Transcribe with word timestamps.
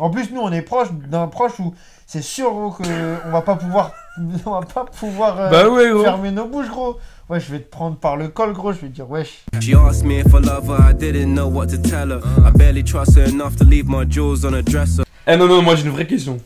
En 0.00 0.08
plus, 0.08 0.30
nous, 0.32 0.40
on 0.40 0.50
est 0.50 0.62
proche 0.62 0.88
d'un 0.92 1.26
proche 1.26 1.60
où 1.60 1.74
c'est 2.06 2.22
sûr 2.22 2.50
gros, 2.52 2.70
que 2.70 2.82
on 3.26 3.30
va 3.30 3.42
pas 3.42 3.54
pouvoir, 3.56 3.92
on 4.46 4.50
va 4.50 4.62
pas 4.62 4.86
pouvoir 4.86 5.38
euh, 5.38 5.50
Bah 5.50 5.68
ouais, 5.68 5.90
gros. 5.90 6.02
fermer 6.02 6.30
nos 6.30 6.46
bouches, 6.46 6.68
gros. 6.70 6.96
Ouais, 7.28 7.38
je 7.38 7.52
vais 7.52 7.60
te 7.60 7.68
prendre 7.70 7.96
par 7.96 8.16
le 8.16 8.28
col, 8.28 8.54
gros. 8.54 8.72
Je 8.72 8.78
vais 8.80 8.88
te 8.88 8.94
dire, 8.94 9.08
wesh. 9.10 9.44
She 9.60 9.74
asked 9.74 10.04
me 10.04 10.18
if 10.20 10.32
I 10.32 10.40
love 10.40 10.68
her, 10.68 10.90
I 10.90 10.94
didn't 10.94 11.34
know 11.34 11.48
what 11.48 11.66
to 11.68 11.76
tell 11.76 12.08
her. 12.10 12.20
I 12.44 12.50
barely 12.50 12.82
trust 12.82 13.14
her 13.16 13.24
enough 13.28 13.56
to 13.56 13.64
leave 13.64 13.86
my 13.86 14.04
jewels 14.08 14.44
on 14.44 14.54
a 14.54 14.62
dresser. 14.62 15.02
Eh 15.26 15.36
non, 15.36 15.46
non, 15.46 15.60
moi 15.62 15.76
j'ai 15.76 15.84
une 15.84 15.90
vraie 15.92 16.06
question. 16.06 16.38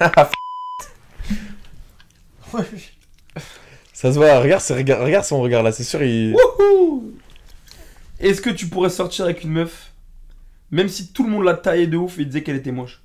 Ça 3.92 4.12
se 4.12 4.18
voit, 4.18 4.38
regarde, 4.40 4.62
regarde, 4.70 5.02
regarde 5.04 5.24
son 5.24 5.40
regard 5.40 5.62
là, 5.62 5.70
c'est 5.72 5.84
sûr, 5.84 6.02
il. 6.02 6.34
Wouhou 6.34 7.11
Est-ce 8.22 8.40
que 8.40 8.50
tu 8.50 8.68
pourrais 8.68 8.88
sortir 8.90 9.24
avec 9.26 9.42
une 9.44 9.50
meuf, 9.50 9.92
même 10.70 10.88
si 10.88 11.12
tout 11.12 11.24
le 11.24 11.30
monde 11.30 11.44
l'a 11.44 11.54
taillée 11.54 11.86
de 11.86 11.96
ouf 11.96 12.18
et 12.18 12.24
disait 12.24 12.42
qu'elle 12.42 12.56
était 12.56 12.72
moche? 12.72 13.02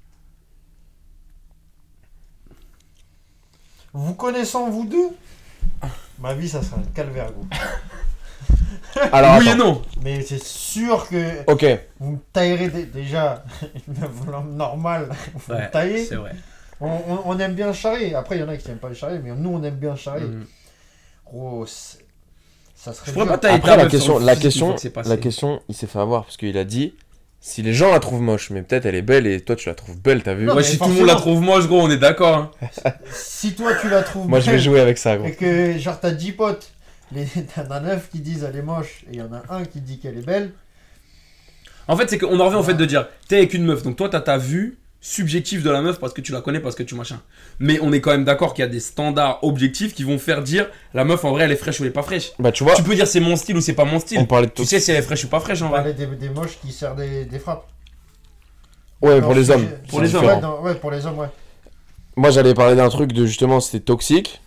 Vous 3.94 4.14
connaissant 4.14 4.70
vous 4.70 4.86
deux, 4.86 5.10
ma 6.20 6.34
vie, 6.34 6.48
ça 6.48 6.62
sera 6.62 6.78
un 6.78 6.84
calvaire, 6.94 7.32
gros. 7.32 7.46
Alors, 9.12 9.38
Oui 9.40 9.50
et 9.50 9.56
non 9.56 9.82
Mais 10.02 10.22
c'est 10.22 10.42
sûr 10.44 11.08
que 11.10 11.44
Ok, 11.52 11.66
vous 12.00 12.12
me 12.14 12.18
taillerez 12.34 12.70
dé- 12.70 12.86
déjà 12.86 13.44
une 13.88 13.94
meuf 14.00 14.46
normale. 14.46 15.10
Vous 15.34 15.54
me 15.54 15.72
taillez. 15.72 16.06
vrai. 16.16 16.36
On, 16.80 16.88
on- 16.88 17.22
on 17.26 17.40
aime 17.40 17.54
bien 17.54 17.74
charrer. 17.74 18.14
Après, 18.14 18.38
il 18.38 18.42
y 18.42 18.44
en 18.44 18.50
a 18.50 18.58
qui 18.58 18.68
n'aiment 18.68 18.78
pas 18.78 18.90
les 18.90 18.96
charrer, 18.96 19.20
mais 19.20 19.32
nous, 19.36 19.50
on 19.50 19.64
aime 19.64 19.76
bien 19.76 19.96
charrer. 19.96 20.22
Mhm. 20.26 20.46
Gros, 21.26 21.66
c'est- 21.66 22.06
ça 22.78 22.94
serait 22.94 23.08
Je 23.08 23.12
pourrais 23.12 23.26
dur. 23.26 23.34
pas 23.34 23.38
tailler 23.40 23.56
après 23.58 23.76
la 23.76 23.86
question, 23.88 24.20
la 24.20 24.36
question, 24.36 24.70
la 24.70 25.16
il 25.68 25.76
s'est 25.76 25.88
fait 25.88 26.00
avoir 26.00 26.24
parce 26.24 26.38
qu'il 26.38 26.58
a 26.58 26.64
dit 26.64 26.94
si 27.40 27.62
les 27.62 27.74
gens 27.74 27.92
la 27.92 28.00
trouvent 28.00 28.22
moche, 28.22 28.50
mais 28.52 28.62
peut-être 28.62 28.86
elle 28.86 28.96
est 28.96 29.02
belle 29.02 29.26
et 29.28 29.42
toi 29.42 29.56
tu 29.56 29.68
la 29.70 29.76
trouves 29.76 29.98
belle, 30.00 30.24
t'as 30.24 30.34
vu 30.34 30.46
Non, 30.46 30.56
mais 30.56 30.64
si 30.64 30.78
tout 30.78 30.88
le 30.88 30.94
monde 30.94 31.06
la 31.08 31.16
trouve 31.16 31.42
moche, 31.42 31.68
gros, 31.68 31.82
on 31.82 31.90
est 31.90 31.98
d'accord. 31.98 32.36
hein. 32.38 32.52
Si 33.12 33.54
toi, 33.54 33.72
tu 33.82 33.90
la 33.90 34.04
trouves 34.04 34.28
Moi 34.28 34.40
je 34.40 34.52
vais 34.52 34.60
jouer 34.60 34.80
avec 34.80 34.98
ça, 34.98 35.18
gros. 35.18 35.28
et 35.28 35.34
que, 35.36 35.78
genre, 35.78 36.00
t'as 36.00 36.12
10 36.12 36.32
potes, 36.34 36.72
les- 37.12 37.26
t'en 37.56 37.70
as 37.72 37.80
9 37.80 38.10
qui 38.12 38.20
disent 38.20 38.44
elle 38.48 38.56
est 38.58 38.62
moche 38.64 39.04
et 39.08 39.14
il 39.14 39.20
y 39.20 39.22
en 39.22 39.32
a 39.34 39.42
un 39.50 39.66
qui 39.66 39.82
dit 39.82 40.00
qu'elle 40.00 40.18
est 40.18 40.26
belle. 40.26 40.52
En 41.88 41.96
fait, 41.96 42.10
c'est 42.10 42.18
qu'on 42.18 42.40
en 42.40 42.46
revient 42.46 42.58
au 42.58 42.64
fait 42.64 42.74
de 42.74 42.86
dire 42.86 43.08
t'es 43.28 43.38
avec 43.38 43.54
une 43.54 43.64
meuf, 43.64 43.82
donc 43.84 43.96
toi 43.96 44.10
t'as 44.10 44.20
ta 44.22 44.38
vue 44.38 44.78
subjective 45.00 45.64
de 45.64 45.70
la 45.70 45.82
meuf 45.82 46.00
parce 46.00 46.14
que 46.14 46.22
tu 46.22 46.32
la 46.32 46.42
connais, 46.42 46.60
parce 46.60 46.76
que 46.76 46.84
tu 46.84 46.96
machin. 46.96 47.22
Mais 47.60 47.80
on 47.82 47.94
est 47.94 48.02
quand 48.02 48.12
même 48.12 48.26
d'accord 48.26 48.54
qu'il 48.54 48.64
y 48.64 48.68
a 48.68 48.70
des 48.72 48.80
standards 48.80 49.44
objectifs 49.44 49.94
qui 49.94 50.04
vont 50.04 50.18
faire 50.18 50.42
dire 50.44 50.68
la 50.94 51.04
meuf 51.06 51.24
en 51.24 51.32
vrai 51.32 51.44
elle 51.46 51.52
est 51.52 51.56
fraîche 51.56 51.80
ou 51.80 51.84
elle 51.84 51.90
est 51.90 51.94
pas 51.94 52.02
fraîche. 52.04 52.32
Bah 52.40 52.52
tu 52.52 52.64
vois, 52.64 52.76
Tu 52.76 52.84
peux 52.84 52.96
dire 52.96 53.08
c'est 53.08 53.20
mon 53.20 53.36
style 53.36 53.58
ou 53.58 53.62
c'est 53.62 53.74
pas 53.74 53.86
mon 53.86 53.98
on 53.98 54.00
style. 54.00 54.26
parlait 54.28 54.48
de 54.48 54.52
Tu 54.52 54.66
sais 54.66 54.80
si 54.80 54.92
elle 54.92 54.98
est 54.98 55.02
fraîche 55.04 55.24
ou 55.26 55.28
pas 55.30 55.40
fraîche 55.40 55.62
en 55.62 55.68
On 55.68 55.70
vrai. 55.70 55.80
parlait 55.80 55.94
des, 55.94 56.08
des 56.08 56.30
moches 56.30 56.58
qui 56.62 56.72
serrent 56.72 56.96
des, 56.96 57.26
des 57.26 57.40
frappes. 57.40 57.68
Ouais, 59.02 59.20
Non, 59.20 59.28
pour 59.28 59.36
les 59.36 59.52
hommes. 59.52 59.68
Pour 59.90 60.02
les 60.02 60.16
hommes. 60.16 60.26
ouais, 60.64 60.76
pour 60.76 60.92
les 60.92 61.06
hommes, 61.06 61.20
ouais. 61.20 61.28
Moi 62.16 62.32
j'allais 62.32 62.56
parler 62.56 62.76
d'un 62.76 62.90
truc 62.90 63.14
de 63.14 63.26
justement 63.28 63.60
c'était 63.60 63.84
toxique. 63.84 64.42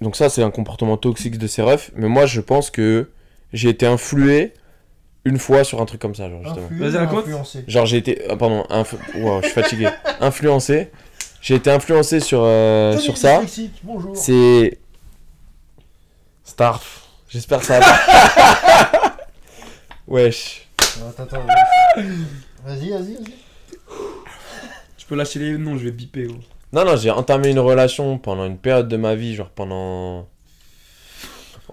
Donc 0.00 0.14
ça 0.14 0.28
c'est 0.28 0.44
un 0.44 0.50
comportement 0.52 0.96
toxique 0.96 1.36
de 1.38 1.46
ces 1.48 1.62
refs. 1.62 1.90
Mais 1.96 2.06
moi 2.08 2.26
je 2.26 2.40
pense 2.40 2.70
que 2.70 3.10
j'ai 3.52 3.68
été 3.70 3.84
influé 3.86 4.52
une 5.24 5.38
fois 5.38 5.64
sur 5.64 5.80
un 5.80 5.84
truc 5.84 6.00
comme 6.00 6.14
ça, 6.14 6.28
genre 6.28 6.42
justement. 6.44 6.68
Vas-y, 6.70 6.96
raconte. 6.96 7.20
influencé. 7.24 7.64
Genre 7.66 7.86
j'ai 7.86 7.96
été, 7.98 8.22
ah, 8.30 8.36
pardon, 8.36 8.64
inf... 8.70 8.94
wow, 9.16 9.40
je 9.42 9.46
suis 9.46 9.54
fatigué. 9.54 9.88
influencé. 10.20 10.90
J'ai 11.40 11.54
été 11.56 11.70
influencé 11.70 12.20
sur 12.20 12.40
euh, 12.42 12.96
sur 12.98 13.16
ça. 13.16 13.34
dyslexique, 13.40 13.80
Bonjour. 13.82 14.16
C'est 14.16 14.78
Starf. 16.44 17.06
J'espère 17.28 17.60
que 17.60 17.66
ça 17.66 17.80
va. 17.80 19.16
Wesh. 20.08 20.66
Attends, 21.08 21.22
attends, 21.24 21.46
vas-y, 22.64 22.90
vas-y, 22.90 22.90
vas-y. 22.90 23.18
Tu 24.96 25.06
peux 25.06 25.14
lâcher 25.14 25.38
les 25.38 25.58
noms, 25.58 25.76
je 25.76 25.84
vais 25.84 25.90
biper. 25.90 26.24
gros. 26.24 26.38
Non, 26.72 26.84
non, 26.84 26.96
j'ai 26.96 27.10
entamé 27.10 27.50
une 27.50 27.58
relation 27.60 28.18
pendant 28.18 28.44
une 28.46 28.58
période 28.58 28.88
de 28.88 28.96
ma 28.96 29.14
vie, 29.14 29.34
genre 29.34 29.50
pendant. 29.50 30.26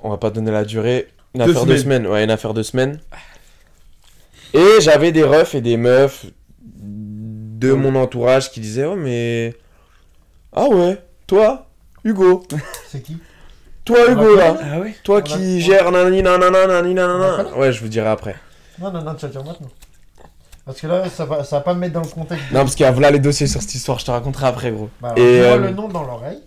On 0.03 0.09
va 0.09 0.17
pas 0.17 0.29
donner 0.29 0.51
la 0.51 0.65
durée. 0.65 1.07
Une 1.33 1.43
Deux 1.45 1.51
affaire 1.51 1.65
de 1.65 1.75
semaines. 1.77 2.03
semaine. 2.03 2.07
Ouais, 2.07 2.23
une 2.23 2.31
affaire 2.31 2.53
de 2.53 2.63
semaine. 2.63 2.99
Et 4.53 4.81
j'avais 4.81 5.11
des 5.11 5.23
refs 5.23 5.55
et 5.55 5.61
des 5.61 5.77
meufs 5.77 6.25
de 6.77 7.71
Oh. 7.71 7.77
mon 7.77 7.95
entourage 7.95 8.51
qui 8.51 8.59
disaient 8.59 8.85
Oh, 8.85 8.95
mais. 8.95 9.55
Ah 10.53 10.67
ouais, 10.67 11.01
toi, 11.27 11.67
Hugo. 12.03 12.43
C'est 12.89 13.01
qui? 13.01 13.17
Toi, 13.83 13.97
On 14.07 14.11
Hugo, 14.11 14.35
là. 14.35 14.57
Ah 14.73 14.79
ouais? 14.79 14.95
Toi 15.03 15.19
On 15.19 15.21
qui 15.21 15.59
va- 15.59 15.65
gères 15.65 15.91
nanani 15.91 16.21
nanana 16.23 16.49
nanani 16.67 16.93
nanana. 16.93 17.55
Ouais, 17.57 17.71
je 17.71 17.81
vous 17.81 17.87
dirai 17.87 18.07
après. 18.07 18.35
Non, 18.79 18.91
non, 18.91 19.01
non, 19.03 19.13
tu 19.15 19.25
vas 19.25 19.31
dire 19.31 19.43
maintenant. 19.43 19.67
Parce 20.65 20.81
que 20.81 20.87
là, 20.87 21.07
ça 21.09 21.25
va, 21.25 21.43
ça 21.43 21.57
va 21.57 21.61
pas 21.61 21.73
me 21.75 21.79
mettre 21.81 21.93
dans 21.93 22.01
le 22.01 22.07
contexte. 22.07 22.45
Non, 22.51 22.61
parce 22.61 22.73
qu'il 22.75 22.85
y 22.85 22.89
a 22.89 22.91
voilà 22.91 23.11
les 23.11 23.19
dossiers 23.19 23.45
sur 23.47 23.61
cette 23.61 23.75
histoire, 23.75 23.99
je 23.99 24.05
te 24.05 24.11
raconterai 24.11 24.47
après, 24.47 24.71
gros. 24.71 24.89
Bah, 25.01 25.13
Et, 25.15 25.21
et 25.21 25.41
euh, 25.41 25.57
le 25.57 25.69
nom 25.71 25.87
dans 25.87 26.03
l'oreille. 26.03 26.39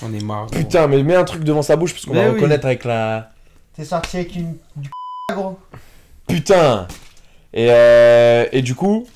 J'en 0.00 0.12
ai 0.12 0.20
marre. 0.20 0.46
gros. 0.46 0.56
Putain, 0.56 0.86
mais 0.86 1.02
mets 1.02 1.16
un 1.16 1.24
truc 1.24 1.42
devant 1.42 1.62
sa 1.62 1.74
bouche 1.76 1.92
parce 1.92 2.04
qu'on 2.06 2.14
va 2.14 2.28
oui. 2.28 2.34
reconnaître 2.36 2.66
avec 2.66 2.84
la. 2.84 3.30
T'es 3.74 3.84
sorti 3.84 4.18
avec 4.18 4.36
une. 4.36 4.56
du 4.76 4.88
gros. 5.34 5.58
Putain 6.28 6.86
et, 7.52 7.68
euh, 7.70 8.44
et 8.52 8.60
du 8.62 8.74
coup, 8.74 9.06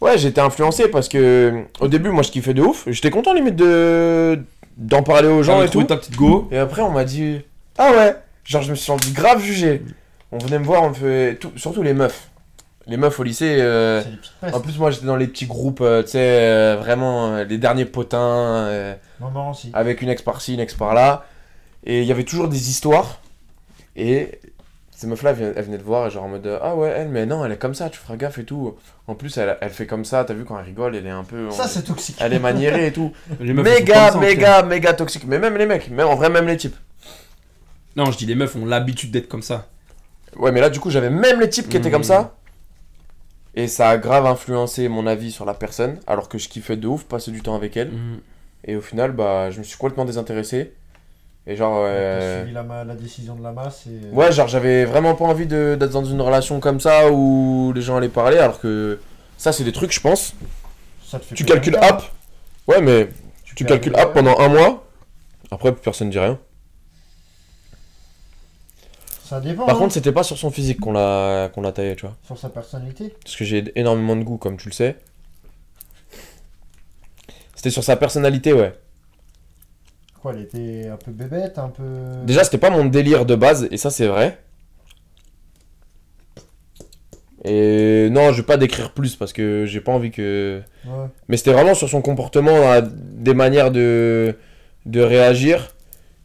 ouais, 0.00 0.16
j'étais 0.16 0.40
influencé 0.40 0.88
parce 0.88 1.08
que 1.08 1.64
au 1.80 1.88
début, 1.88 2.08
moi 2.10 2.22
je 2.22 2.30
kiffais 2.30 2.54
de 2.54 2.62
ouf. 2.62 2.84
J'étais 2.86 3.10
content 3.10 3.34
limite 3.34 3.56
de 3.56 4.40
d'en 4.76 5.02
parler 5.02 5.28
aux 5.28 5.42
gens 5.42 5.60
et 5.62 5.68
tout. 5.68 5.82
ta 5.82 5.96
petite 5.96 6.16
go. 6.16 6.48
Et 6.50 6.56
après, 6.58 6.82
on 6.82 6.90
m'a 6.90 7.04
dit 7.04 7.40
Ah 7.76 7.90
ouais 7.90 8.16
Genre, 8.44 8.62
je 8.62 8.70
me 8.70 8.74
suis 8.76 8.86
senti 8.86 9.10
grave 9.12 9.42
jugé. 9.42 9.82
On 10.32 10.38
venait 10.38 10.58
me 10.58 10.64
voir, 10.64 10.82
on 10.82 10.90
me 10.90 10.94
fait. 10.94 11.36
tout- 11.38 11.52
surtout 11.56 11.82
les 11.82 11.92
meufs. 11.94 12.28
Les 12.86 12.96
meufs 12.96 13.18
au 13.20 13.22
lycée. 13.22 13.56
euh, 13.60 14.02
C'est 14.02 14.10
les 14.10 14.16
petites 14.16 14.32
pestes. 14.40 14.54
En 14.54 14.60
plus, 14.60 14.78
moi 14.78 14.90
j'étais 14.90 15.04
dans 15.06 15.16
les 15.16 15.26
petits 15.26 15.44
groupes, 15.46 15.80
euh, 15.82 16.02
tu 16.02 16.10
sais, 16.12 16.18
euh, 16.22 16.76
vraiment 16.78 17.34
euh, 17.34 17.44
les 17.44 17.58
derniers 17.58 17.84
potins. 17.84 18.18
euh, 18.68 18.94
Maman 19.20 19.50
aussi. 19.50 19.70
avec 19.74 20.00
une 20.00 20.08
ex 20.08 20.22
par-ci, 20.22 20.54
une 20.54 20.60
ex 20.60 20.72
par-là. 20.72 21.26
Et 21.84 22.00
il 22.00 22.06
y 22.06 22.12
avait 22.12 22.24
toujours 22.24 22.48
des 22.48 22.70
histoires. 22.70 23.20
Et 23.96 24.40
ces 24.98 25.06
meufs-là, 25.06 25.30
elles 25.30 25.36
venaient- 25.36 25.52
elles 25.54 25.64
venaient 25.64 25.78
te 25.78 25.84
voir, 25.84 26.08
et 26.08 26.10
genre 26.10 26.24
en 26.24 26.28
mode 26.28 26.58
Ah 26.60 26.74
ouais, 26.74 26.88
elle, 26.88 27.08
mais 27.08 27.24
non, 27.24 27.44
elle 27.44 27.52
est 27.52 27.56
comme 27.56 27.74
ça, 27.74 27.88
tu 27.88 28.00
feras 28.00 28.16
gaffe 28.16 28.38
et 28.38 28.44
tout. 28.44 28.74
En 29.06 29.14
plus, 29.14 29.36
elle, 29.38 29.56
elle 29.60 29.70
fait 29.70 29.86
comme 29.86 30.04
ça, 30.04 30.24
t'as 30.24 30.34
vu 30.34 30.44
quand 30.44 30.58
elle 30.58 30.64
rigole, 30.64 30.96
elle 30.96 31.06
est 31.06 31.10
un 31.10 31.22
peu. 31.22 31.52
Ça, 31.52 31.68
c'est 31.68 31.82
toxique. 31.82 32.16
Elle 32.18 32.32
est 32.32 32.40
maniérée 32.40 32.88
et 32.88 32.92
tout. 32.92 33.12
Les 33.40 33.52
meufs, 33.52 33.64
méga, 33.64 34.10
ça, 34.10 34.18
méga, 34.18 34.62
méga 34.64 34.94
toxique. 34.94 35.22
Mais 35.28 35.38
même 35.38 35.56
les 35.56 35.66
mecs, 35.66 35.88
même, 35.90 36.08
en 36.08 36.16
vrai, 36.16 36.30
même 36.30 36.48
les 36.48 36.56
types. 36.56 36.74
Non, 37.94 38.10
je 38.10 38.18
dis 38.18 38.26
les 38.26 38.34
meufs 38.34 38.56
ont 38.56 38.66
l'habitude 38.66 39.12
d'être 39.12 39.28
comme 39.28 39.42
ça. 39.42 39.68
Ouais, 40.36 40.50
mais 40.50 40.60
là, 40.60 40.68
du 40.68 40.80
coup, 40.80 40.90
j'avais 40.90 41.10
même 41.10 41.40
les 41.40 41.48
types 41.48 41.68
qui 41.68 41.76
étaient 41.76 41.92
comme 41.92 42.02
ça. 42.02 42.34
Et 43.54 43.68
ça 43.68 43.90
a 43.90 43.98
grave 43.98 44.26
influencé 44.26 44.88
mon 44.88 45.06
avis 45.06 45.30
sur 45.30 45.44
la 45.44 45.54
personne, 45.54 46.00
alors 46.08 46.28
que 46.28 46.38
je 46.38 46.48
kiffais 46.48 46.76
de 46.76 46.88
ouf 46.88 47.04
passer 47.04 47.30
du 47.30 47.40
temps 47.40 47.54
avec 47.54 47.76
elle. 47.76 47.90
Mhm. 47.92 48.20
Et 48.64 48.74
au 48.74 48.80
final, 48.80 49.12
bah, 49.12 49.50
je 49.52 49.58
me 49.60 49.64
suis 49.64 49.78
complètement 49.78 50.04
désintéressé. 50.04 50.74
Et 51.48 51.56
genre. 51.56 51.82
Euh, 51.86 52.42
suivi 52.42 52.54
la, 52.54 52.94
décision 52.94 53.34
de 53.34 53.42
la 53.42 53.52
masse 53.52 53.86
et. 53.86 54.14
Ouais, 54.14 54.30
genre 54.30 54.48
j'avais 54.48 54.84
vraiment 54.84 55.14
pas 55.14 55.24
envie 55.24 55.46
de- 55.46 55.76
d'être 55.80 55.92
dans 55.92 56.04
une 56.04 56.20
relation 56.20 56.60
comme 56.60 56.78
ça 56.78 57.10
où 57.10 57.72
les 57.74 57.80
gens 57.80 57.96
allaient 57.96 58.10
parler, 58.10 58.36
alors 58.36 58.60
que 58.60 59.00
ça, 59.38 59.52
c'est 59.52 59.64
des 59.64 59.72
trucs, 59.72 59.92
je 59.92 60.00
pense. 60.00 60.34
Ça 61.06 61.18
te 61.18 61.24
fait 61.24 61.34
Tu 61.34 61.44
calcules 61.44 61.76
app. 61.76 62.02
Ouais, 62.66 62.82
mais 62.82 63.08
tu 63.56 63.64
calcules 63.64 63.96
app 63.96 64.12
pendant 64.12 64.38
un 64.38 64.48
mois. 64.48 64.84
Après, 65.50 65.72
plus 65.72 65.80
personne 65.80 66.10
dit 66.10 66.18
rien. 66.18 66.38
Ça 69.24 69.40
dépend. 69.40 69.64
Par 69.64 69.76
hein, 69.76 69.78
contre, 69.78 69.94
c'était 69.94 70.12
pas 70.12 70.22
sur 70.22 70.36
son 70.36 70.50
physique 70.50 70.80
qu'on 70.80 70.92
l'a 70.92 71.48
qu'on 71.54 71.62
l'a 71.62 71.72
taillé, 71.72 71.96
tu 71.96 72.04
vois. 72.04 72.16
Sur 72.26 72.36
sa 72.36 72.50
personnalité. 72.50 73.14
Parce 73.24 73.36
que 73.36 73.44
j'ai 73.44 73.72
énormément 73.74 74.16
de 74.16 74.22
goût, 74.22 74.36
comme 74.36 74.58
tu 74.58 74.68
le 74.68 74.74
sais. 74.74 74.96
C'était 77.54 77.70
sur 77.70 77.84
sa 77.84 77.96
personnalité, 77.96 78.52
ouais. 78.52 78.74
Quoi, 80.22 80.32
elle 80.34 80.42
était 80.42 80.88
un 80.88 80.96
peu 80.96 81.12
bébête, 81.12 81.58
un 81.58 81.68
peu. 81.68 81.84
Déjà, 82.24 82.44
c'était 82.44 82.58
pas 82.58 82.70
mon 82.70 82.84
délire 82.84 83.24
de 83.24 83.34
base, 83.34 83.68
et 83.70 83.76
ça, 83.76 83.90
c'est 83.90 84.06
vrai. 84.06 84.38
Et 87.44 88.08
non, 88.10 88.32
je 88.32 88.38
vais 88.38 88.46
pas 88.46 88.56
décrire 88.56 88.92
plus 88.92 89.14
parce 89.14 89.32
que 89.32 89.64
j'ai 89.64 89.80
pas 89.80 89.92
envie 89.92 90.10
que. 90.10 90.60
Ouais. 90.84 91.06
Mais 91.28 91.36
c'était 91.36 91.52
vraiment 91.52 91.74
sur 91.74 91.88
son 91.88 92.02
comportement, 92.02 92.80
des 92.82 93.32
manières 93.34 93.70
de, 93.70 94.34
de 94.86 95.00
réagir. 95.00 95.74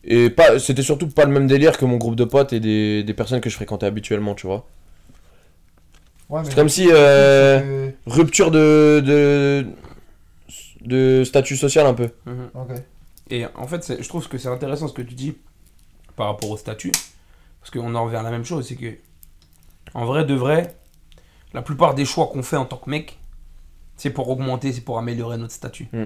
Et 0.03 0.29
pas, 0.31 0.59
c'était 0.59 0.81
surtout 0.81 1.07
pas 1.07 1.25
le 1.25 1.31
même 1.31 1.47
délire 1.47 1.77
que 1.77 1.85
mon 1.85 1.97
groupe 1.97 2.15
de 2.15 2.23
potes 2.25 2.51
et 2.51 2.59
des, 2.59 3.03
des 3.03 3.13
personnes 3.13 3.41
que 3.41 3.49
je 3.49 3.55
fréquentais 3.55 3.85
habituellement, 3.85 4.33
tu 4.33 4.47
vois. 4.47 4.65
Ouais, 6.29 6.41
C'est 6.43 6.55
comme 6.55 6.67
si 6.69 6.87
euh, 6.91 7.89
rupture 8.07 8.49
de, 8.49 9.01
de 9.05 9.65
de 10.81 11.23
statut 11.23 11.55
social 11.55 11.85
un 11.85 11.93
peu. 11.93 12.09
Ok. 12.55 12.71
Et 13.33 13.47
en 13.55 13.65
fait, 13.65 13.99
je 13.99 14.07
trouve 14.07 14.29
que 14.29 14.37
c'est 14.37 14.47
intéressant 14.47 14.87
ce 14.87 14.93
que 14.93 15.01
tu 15.01 15.15
dis 15.15 15.35
par 16.15 16.27
rapport 16.27 16.51
au 16.51 16.57
statut. 16.57 16.91
Parce 17.59 17.71
qu'on 17.71 17.95
en 17.95 18.05
revient 18.05 18.17
à 18.17 18.21
la 18.21 18.29
même 18.29 18.45
chose, 18.45 18.67
c'est 18.67 18.75
que, 18.75 18.95
en 19.95 20.05
vrai 20.05 20.23
de 20.23 20.35
vrai, 20.35 20.77
la 21.51 21.63
plupart 21.63 21.95
des 21.95 22.05
choix 22.05 22.27
qu'on 22.27 22.43
fait 22.43 22.57
en 22.57 22.65
tant 22.65 22.77
que 22.77 22.91
mec, 22.91 23.17
c'est 23.97 24.11
pour 24.11 24.29
augmenter, 24.29 24.71
c'est 24.71 24.81
pour 24.81 24.99
améliorer 24.99 25.37
notre 25.37 25.53
statut. 25.53 25.87
Mm. 25.93 26.03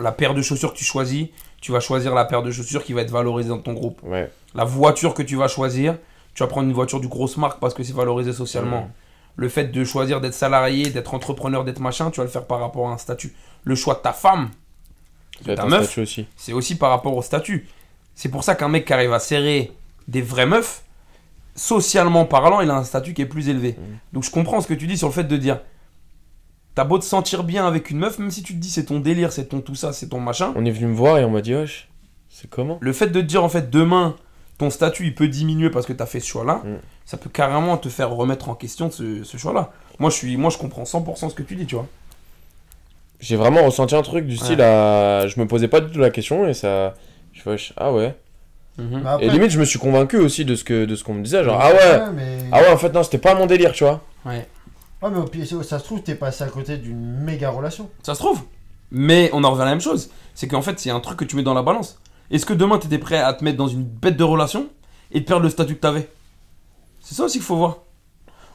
La 0.00 0.10
paire 0.10 0.34
de 0.34 0.42
chaussures 0.42 0.72
que 0.72 0.78
tu 0.78 0.84
choisis, 0.84 1.28
tu 1.60 1.70
vas 1.70 1.78
choisir 1.78 2.16
la 2.16 2.24
paire 2.24 2.42
de 2.42 2.50
chaussures 2.50 2.82
qui 2.82 2.94
va 2.94 3.02
être 3.02 3.12
valorisée 3.12 3.50
dans 3.50 3.60
ton 3.60 3.72
groupe. 3.72 4.02
Ouais. 4.02 4.28
La 4.56 4.64
voiture 4.64 5.14
que 5.14 5.22
tu 5.22 5.36
vas 5.36 5.46
choisir, 5.46 5.96
tu 6.34 6.42
vas 6.42 6.48
prendre 6.48 6.66
une 6.66 6.74
voiture 6.74 6.98
du 6.98 7.06
grosse 7.06 7.36
marque 7.36 7.60
parce 7.60 7.74
que 7.74 7.84
c'est 7.84 7.94
valorisé 7.94 8.32
socialement. 8.32 8.90
Le 9.36 9.48
fait 9.48 9.66
de 9.66 9.84
choisir 9.84 10.20
d'être 10.20 10.34
salarié, 10.34 10.90
d'être 10.90 11.14
entrepreneur, 11.14 11.62
d'être 11.62 11.78
machin, 11.78 12.10
tu 12.10 12.18
vas 12.18 12.24
le 12.24 12.30
faire 12.30 12.46
par 12.46 12.58
rapport 12.58 12.88
à 12.88 12.92
un 12.92 12.98
statut. 12.98 13.36
Le 13.62 13.76
choix 13.76 13.94
de 13.94 14.00
ta 14.00 14.12
femme, 14.12 14.50
ta 15.44 15.66
meuf, 15.66 15.98
aussi. 15.98 16.26
c'est 16.36 16.52
aussi 16.52 16.76
par 16.76 16.90
rapport 16.90 17.16
au 17.16 17.22
statut. 17.22 17.68
C'est 18.14 18.30
pour 18.30 18.44
ça 18.44 18.54
qu'un 18.54 18.68
mec 18.68 18.84
qui 18.86 18.92
arrive 18.92 19.12
à 19.12 19.18
serrer 19.18 19.72
des 20.08 20.22
vraies 20.22 20.46
meufs, 20.46 20.82
socialement 21.54 22.24
parlant, 22.24 22.60
il 22.60 22.70
a 22.70 22.76
un 22.76 22.84
statut 22.84 23.14
qui 23.14 23.22
est 23.22 23.26
plus 23.26 23.48
élevé. 23.48 23.72
Mm. 23.72 23.82
Donc 24.14 24.24
je 24.24 24.30
comprends 24.30 24.60
ce 24.60 24.66
que 24.68 24.74
tu 24.74 24.86
dis 24.86 24.96
sur 24.98 25.08
le 25.08 25.12
fait 25.12 25.24
de 25.24 25.36
dire, 25.36 25.60
t'as 26.74 26.84
beau 26.84 26.98
te 26.98 27.04
sentir 27.04 27.44
bien 27.44 27.66
avec 27.66 27.90
une 27.90 27.98
meuf, 27.98 28.18
même 28.18 28.30
si 28.30 28.42
tu 28.42 28.54
te 28.54 28.58
dis 28.58 28.70
c'est 28.70 28.86
ton 28.86 29.00
délire, 29.00 29.32
c'est 29.32 29.46
ton 29.46 29.60
tout 29.60 29.74
ça, 29.74 29.92
c'est 29.92 30.08
ton 30.08 30.20
machin. 30.20 30.52
On 30.56 30.64
est 30.64 30.70
venu 30.70 30.86
me 30.86 30.94
voir 30.94 31.18
et 31.18 31.24
on 31.24 31.30
m'a 31.30 31.40
dit, 31.40 31.54
wesh, 31.54 31.88
c'est 32.28 32.48
comment? 32.48 32.78
Le 32.80 32.92
fait 32.92 33.08
de 33.08 33.20
te 33.20 33.26
dire 33.26 33.42
en 33.42 33.48
fait 33.48 33.70
demain, 33.70 34.16
ton 34.58 34.70
statut 34.70 35.04
il 35.06 35.14
peut 35.14 35.28
diminuer 35.28 35.70
parce 35.70 35.86
que 35.86 35.92
t'as 35.92 36.06
fait 36.06 36.20
ce 36.20 36.26
choix-là, 36.26 36.62
Mm. 36.64 36.76
ça 37.04 37.16
peut 37.16 37.30
carrément 37.30 37.76
te 37.76 37.88
faire 37.88 38.10
remettre 38.10 38.48
en 38.48 38.54
question 38.54 38.90
ce, 38.90 39.22
ce 39.24 39.36
choix-là. 39.36 39.72
Moi 39.98 40.10
je, 40.10 40.16
suis, 40.16 40.36
moi 40.36 40.50
je 40.50 40.58
comprends 40.58 40.82
100% 40.84 41.30
ce 41.30 41.34
que 41.34 41.42
tu 41.42 41.56
dis, 41.56 41.66
tu 41.66 41.74
vois. 41.74 41.86
J'ai 43.26 43.34
vraiment 43.34 43.64
ressenti 43.64 43.96
un 43.96 44.02
truc 44.02 44.24
du 44.26 44.36
style 44.36 44.60
à. 44.62 45.26
Je 45.26 45.40
me 45.40 45.46
posais 45.48 45.66
pas 45.66 45.80
du 45.80 45.90
tout 45.92 45.98
la 45.98 46.10
question 46.10 46.46
et 46.46 46.54
ça. 46.54 46.94
Je 47.32 47.42
fais, 47.42 47.50
wesh, 47.50 47.72
ah 47.76 47.92
ouais. 47.92 48.14
Mhm. 48.78 49.04
Après- 49.04 49.26
Et 49.26 49.30
limite, 49.30 49.50
je 49.50 49.58
me 49.58 49.64
suis 49.64 49.80
convaincu 49.80 50.16
aussi 50.18 50.44
de 50.44 50.54
ce 50.54 50.62
que 50.62 50.84
de 50.84 50.94
ce 50.94 51.02
qu'on 51.02 51.14
me 51.14 51.24
disait. 51.24 51.42
Genre, 51.42 51.58
ah 51.60 51.70
ouais 51.72 52.10
mais... 52.14 52.38
Ah 52.52 52.60
ouais, 52.60 52.70
en 52.72 52.76
fait, 52.76 52.90
non, 52.92 53.02
c'était 53.02 53.18
pas 53.18 53.34
mon 53.34 53.46
délire, 53.46 53.72
tu 53.72 53.82
vois. 53.82 54.00
Ouais. 54.24 54.46
Ouais, 55.02 55.10
mais 55.10 55.18
au 55.18 55.24
pire, 55.24 55.44
ça 55.64 55.78
se 55.80 55.84
trouve, 55.84 56.02
t'es 56.02 56.14
passé 56.14 56.44
à 56.44 56.46
côté 56.46 56.76
d'une 56.76 56.96
méga 57.24 57.50
relation. 57.50 57.90
Ça 58.04 58.14
se 58.14 58.20
trouve. 58.20 58.42
Mais 58.92 59.28
on 59.32 59.42
en 59.42 59.50
revient 59.50 59.62
à 59.62 59.64
la 59.66 59.70
même 59.72 59.80
chose. 59.80 60.10
C'est 60.34 60.46
qu'en 60.46 60.62
fait, 60.62 60.78
c'est 60.78 60.90
un 60.90 61.00
truc 61.00 61.18
que 61.18 61.24
tu 61.24 61.34
mets 61.34 61.42
dans 61.42 61.54
la 61.54 61.62
balance. 61.62 61.98
Est-ce 62.30 62.46
que 62.46 62.54
demain, 62.54 62.78
t'étais 62.78 62.98
prêt 62.98 63.18
à 63.18 63.32
te 63.34 63.42
mettre 63.42 63.56
dans 63.58 63.66
une 63.68 63.82
bête 63.82 64.16
de 64.16 64.24
relation 64.24 64.68
et 65.10 65.18
de 65.20 65.24
perdre 65.24 65.42
le 65.42 65.50
statut 65.50 65.74
que 65.74 65.80
t'avais? 65.80 66.08
C'est 67.00 67.14
ça 67.16 67.24
aussi 67.24 67.38
qu'il 67.38 67.46
faut 67.46 67.56
voir. 67.56 67.78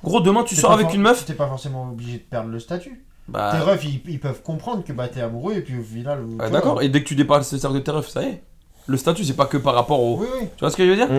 Gros, 0.04 0.22
demain, 0.22 0.44
tu 0.44 0.56
sors 0.56 0.72
avec 0.72 0.88
for- 0.88 0.96
une 0.96 1.02
meuf. 1.02 1.26
T'es 1.26 1.34
pas 1.34 1.48
forcément 1.48 1.84
obligé 1.92 2.14
de 2.14 2.24
perdre 2.24 2.50
le 2.50 2.60
statut. 2.60 3.04
Bah, 3.28 3.52
Tes 3.54 3.60
refs, 3.60 3.84
ils, 3.86 4.02
ils 4.10 4.20
peuvent 4.20 4.42
comprendre 4.42 4.84
que 4.84 4.92
bah, 4.94 5.08
t'es 5.08 5.22
amoureux 5.22 5.54
et 5.54 5.62
puis 5.62 5.78
au 5.80 5.84
final. 5.84 6.24
ouais, 6.26 6.36
vois. 6.36 6.50
d'accord. 6.50 6.82
Et 6.82 6.90
dès 6.90 7.02
que 7.02 7.08
tu 7.08 7.16
dépasses 7.16 7.52
le 7.54 7.60
cercle 7.60 7.76
de 7.78 7.82
tes 7.82 7.92
refs, 7.92 8.10
ça 8.10 8.24
y 8.24 8.28
est. 8.28 8.44
Le 8.88 8.98
statut, 8.98 9.24
c'est 9.24 9.36
pas 9.36 9.46
que 9.46 9.58
par 9.58 9.74
rapport 9.76 10.02
au. 10.02 10.18
Oui, 10.20 10.28
oui. 10.40 10.48
Tu 10.56 10.60
vois 10.60 10.72
ce 10.72 10.76
que 10.78 10.84
je 10.86 10.90
veux 10.90 10.96
dire 10.96 11.10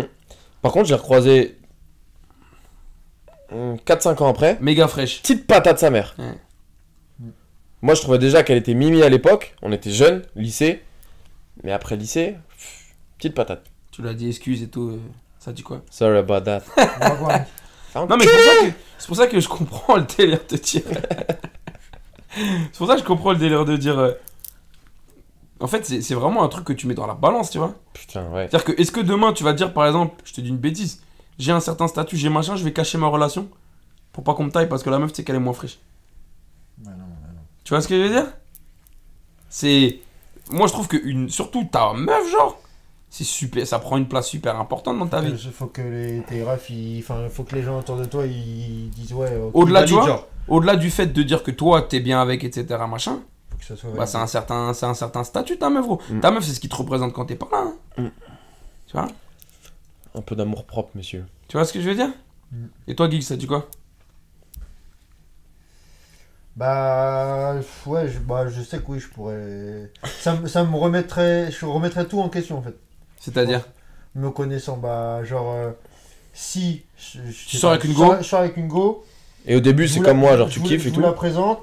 Par 0.60 0.72
contre, 0.72 0.88
j'ai 0.88 0.94
recroisé. 0.94 1.58
4-5 3.52 4.22
ans 4.22 4.28
après. 4.28 4.58
Méga 4.60 4.88
fraîche. 4.88 5.20
Petite 5.22 5.46
patate 5.46 5.78
sa 5.78 5.90
mère. 5.90 6.14
Ouais. 6.18 7.28
Moi, 7.82 7.94
je 7.94 8.00
trouvais 8.00 8.18
déjà 8.18 8.42
qu'elle 8.42 8.56
était 8.58 8.74
mimi 8.74 9.02
à 9.02 9.08
l'époque. 9.08 9.54
On 9.62 9.72
était 9.72 9.90
jeunes, 9.90 10.22
lycée. 10.36 10.82
Mais 11.62 11.72
après 11.72 11.96
lycée, 11.96 12.36
pff, 12.56 12.94
petite 13.18 13.34
patate. 13.34 13.64
Tu 13.90 14.00
l'as 14.02 14.14
dit, 14.14 14.28
excuse 14.28 14.62
et 14.62 14.68
tout. 14.68 14.88
euh, 14.90 15.00
Ça 15.38 15.52
dit 15.52 15.62
quoi 15.62 15.82
Sorry 15.90 16.16
about 16.18 16.40
that. 16.40 16.62
Non, 17.94 18.06
mais 18.16 18.24
c'est 18.24 18.30
pour, 18.30 18.40
ça 18.40 18.66
que- 18.66 18.72
c'est 18.98 19.06
pour 19.08 19.16
ça 19.16 19.26
que 19.26 19.38
je 19.40 19.48
comprends 19.48 19.96
le 19.96 20.04
délire 20.16 20.40
de 20.48 20.56
dire. 20.56 20.82
c'est 22.34 22.78
pour 22.78 22.86
ça 22.86 22.94
que 22.94 23.00
je 23.00 23.04
comprends 23.06 23.32
le 23.32 23.38
délire 23.38 23.64
de 23.64 23.76
dire. 23.76 23.98
euh, 23.98 24.12
En 25.60 25.66
fait, 25.66 25.84
c'est 25.86 26.02
c'est 26.02 26.14
vraiment 26.14 26.42
un 26.42 26.48
truc 26.48 26.64
que 26.64 26.72
tu 26.72 26.86
mets 26.86 26.94
dans 26.94 27.06
la 27.06 27.14
balance, 27.14 27.50
tu 27.50 27.58
vois. 27.58 27.74
Putain, 27.92 28.28
ouais. 28.30 28.48
C'est-à-dire 28.50 28.64
que, 28.74 28.80
est-ce 28.80 28.90
que 28.92 29.00
demain 29.00 29.32
tu 29.32 29.44
vas 29.44 29.52
dire 29.52 29.72
par 29.72 29.86
exemple, 29.86 30.14
je 30.24 30.32
te 30.32 30.40
dis 30.40 30.48
une 30.48 30.56
bêtise, 30.58 31.02
j'ai 31.38 31.52
un 31.52 31.60
certain 31.60 31.86
statut, 31.88 32.16
j'ai 32.16 32.28
machin, 32.30 32.56
je 32.56 32.64
vais 32.64 32.72
cacher 32.72 32.98
ma 32.98 33.06
relation 33.06 33.48
pour 34.12 34.24
pas 34.24 34.34
qu'on 34.34 34.44
me 34.44 34.50
taille 34.50 34.68
parce 34.68 34.82
que 34.82 34.90
la 34.90 34.98
meuf, 34.98 35.12
tu 35.12 35.16
sais 35.16 35.24
qu'elle 35.24 35.36
est 35.36 35.40
moins 35.40 35.52
fraîche. 35.54 35.78
Bah 36.78 36.90
non, 36.92 37.04
bah 37.04 37.28
non. 37.34 37.40
Tu 37.64 37.70
vois 37.70 37.80
ce 37.80 37.88
que 37.88 37.96
je 37.96 38.02
veux 38.02 38.08
dire? 38.08 38.26
C'est. 39.48 39.98
Moi, 40.50 40.66
je 40.66 40.72
trouve 40.72 40.88
que, 40.88 40.96
une... 40.96 41.28
surtout 41.28 41.64
ta 41.70 41.92
meuf, 41.92 42.30
genre, 42.30 42.58
c'est 43.08 43.24
super, 43.24 43.66
ça 43.66 43.78
prend 43.78 43.96
une 43.96 44.08
place 44.08 44.26
super 44.28 44.58
importante 44.58 44.98
dans 44.98 45.06
ta 45.06 45.20
vie. 45.20 45.32
Il 45.32 45.52
faut 45.52 45.66
que 45.66 45.82
les, 45.82 46.22
tes 46.22 46.42
refs, 46.42 46.70
ils- 46.70 47.00
enfin, 47.00 47.28
faut 47.28 47.44
que 47.44 47.54
les 47.54 47.62
gens 47.62 47.78
autour 47.78 47.96
de 47.96 48.04
toi, 48.04 48.26
ils 48.26 48.90
disent 48.90 49.12
ouais. 49.12 49.36
ok, 49.36 49.54
Au-delà, 49.54 49.80
valide, 49.80 49.88
tu 49.88 49.94
vois, 50.00 50.06
genre. 50.06 50.28
Au-delà 50.48 50.76
du 50.76 50.90
fait 50.90 51.06
de 51.06 51.22
dire 51.22 51.42
que 51.42 51.50
toi, 51.50 51.82
t'es 51.82 52.00
bien 52.00 52.20
avec, 52.20 52.44
etc., 52.44 52.66
machin, 52.88 53.20
bah, 53.96 54.06
c'est 54.06 54.18
un, 54.18 54.26
certain, 54.26 54.74
c'est 54.74 54.86
un 54.86 54.94
certain 54.94 55.22
statut, 55.24 55.56
ta 55.56 55.70
meuf, 55.70 55.86
gros. 55.86 56.00
Mm. 56.10 56.20
Ta 56.20 56.30
meuf, 56.32 56.44
c'est 56.44 56.52
ce 56.52 56.60
qui 56.60 56.68
te 56.68 56.74
représente 56.74 57.12
quand 57.12 57.26
t'es 57.26 57.36
pas 57.36 57.48
là. 57.52 57.64
hein. 57.98 58.02
Mm. 58.02 58.08
Tu 58.88 58.92
vois? 58.92 59.08
Un 60.14 60.20
peu 60.20 60.34
d'amour 60.34 60.64
propre, 60.64 60.90
monsieur. 60.96 61.24
Tu 61.48 61.56
vois 61.56 61.64
ce 61.64 61.72
que 61.72 61.80
je 61.80 61.88
veux 61.88 61.94
dire? 61.94 62.10
Mm. 62.50 62.66
Et 62.88 62.94
toi, 62.96 63.08
Geek, 63.08 63.22
ça 63.22 63.36
dit 63.36 63.46
quoi? 63.46 63.68
Bah 66.56 67.54
ouais, 67.86 68.08
je, 68.08 68.18
bah, 68.18 68.46
je 68.48 68.60
sais 68.60 68.78
que 68.78 68.84
oui, 68.88 69.00
je 69.00 69.08
pourrais. 69.08 69.90
Ça, 70.04 70.34
me- 70.36 70.46
ça 70.48 70.64
me 70.64 70.76
remettrait, 70.76 71.50
je 71.50 71.64
remettrais 71.64 72.06
tout 72.06 72.20
en 72.20 72.28
question 72.28 72.58
en 72.58 72.62
fait. 72.62 72.74
C'est-à-dire? 73.18 73.66
Me 74.14 74.28
connaissant, 74.30 74.76
bah 74.76 75.24
genre 75.24 75.50
euh, 75.54 75.70
si 76.34 76.82
je, 76.98 77.20
je 77.30 77.48
Tu 77.48 77.56
sors 77.56 77.70
avec 77.70 77.84
une 77.84 77.94
go? 77.94 78.14
Je 78.18 78.22
sors 78.24 78.40
avec 78.40 78.58
une 78.58 78.68
go. 78.68 79.02
Et 79.46 79.56
au 79.56 79.60
début, 79.60 79.86
je 79.86 79.94
c'est 79.94 80.00
comme 80.00 80.18
moi, 80.18 80.36
genre 80.36 80.48
je 80.48 80.54
tu 80.54 80.60
vous- 80.60 80.66
kiffes 80.66 80.82
je 80.82 80.88
et 80.88 80.90
vous 80.90 80.96
tout. 80.96 81.02
la 81.02 81.12
présente. 81.12 81.60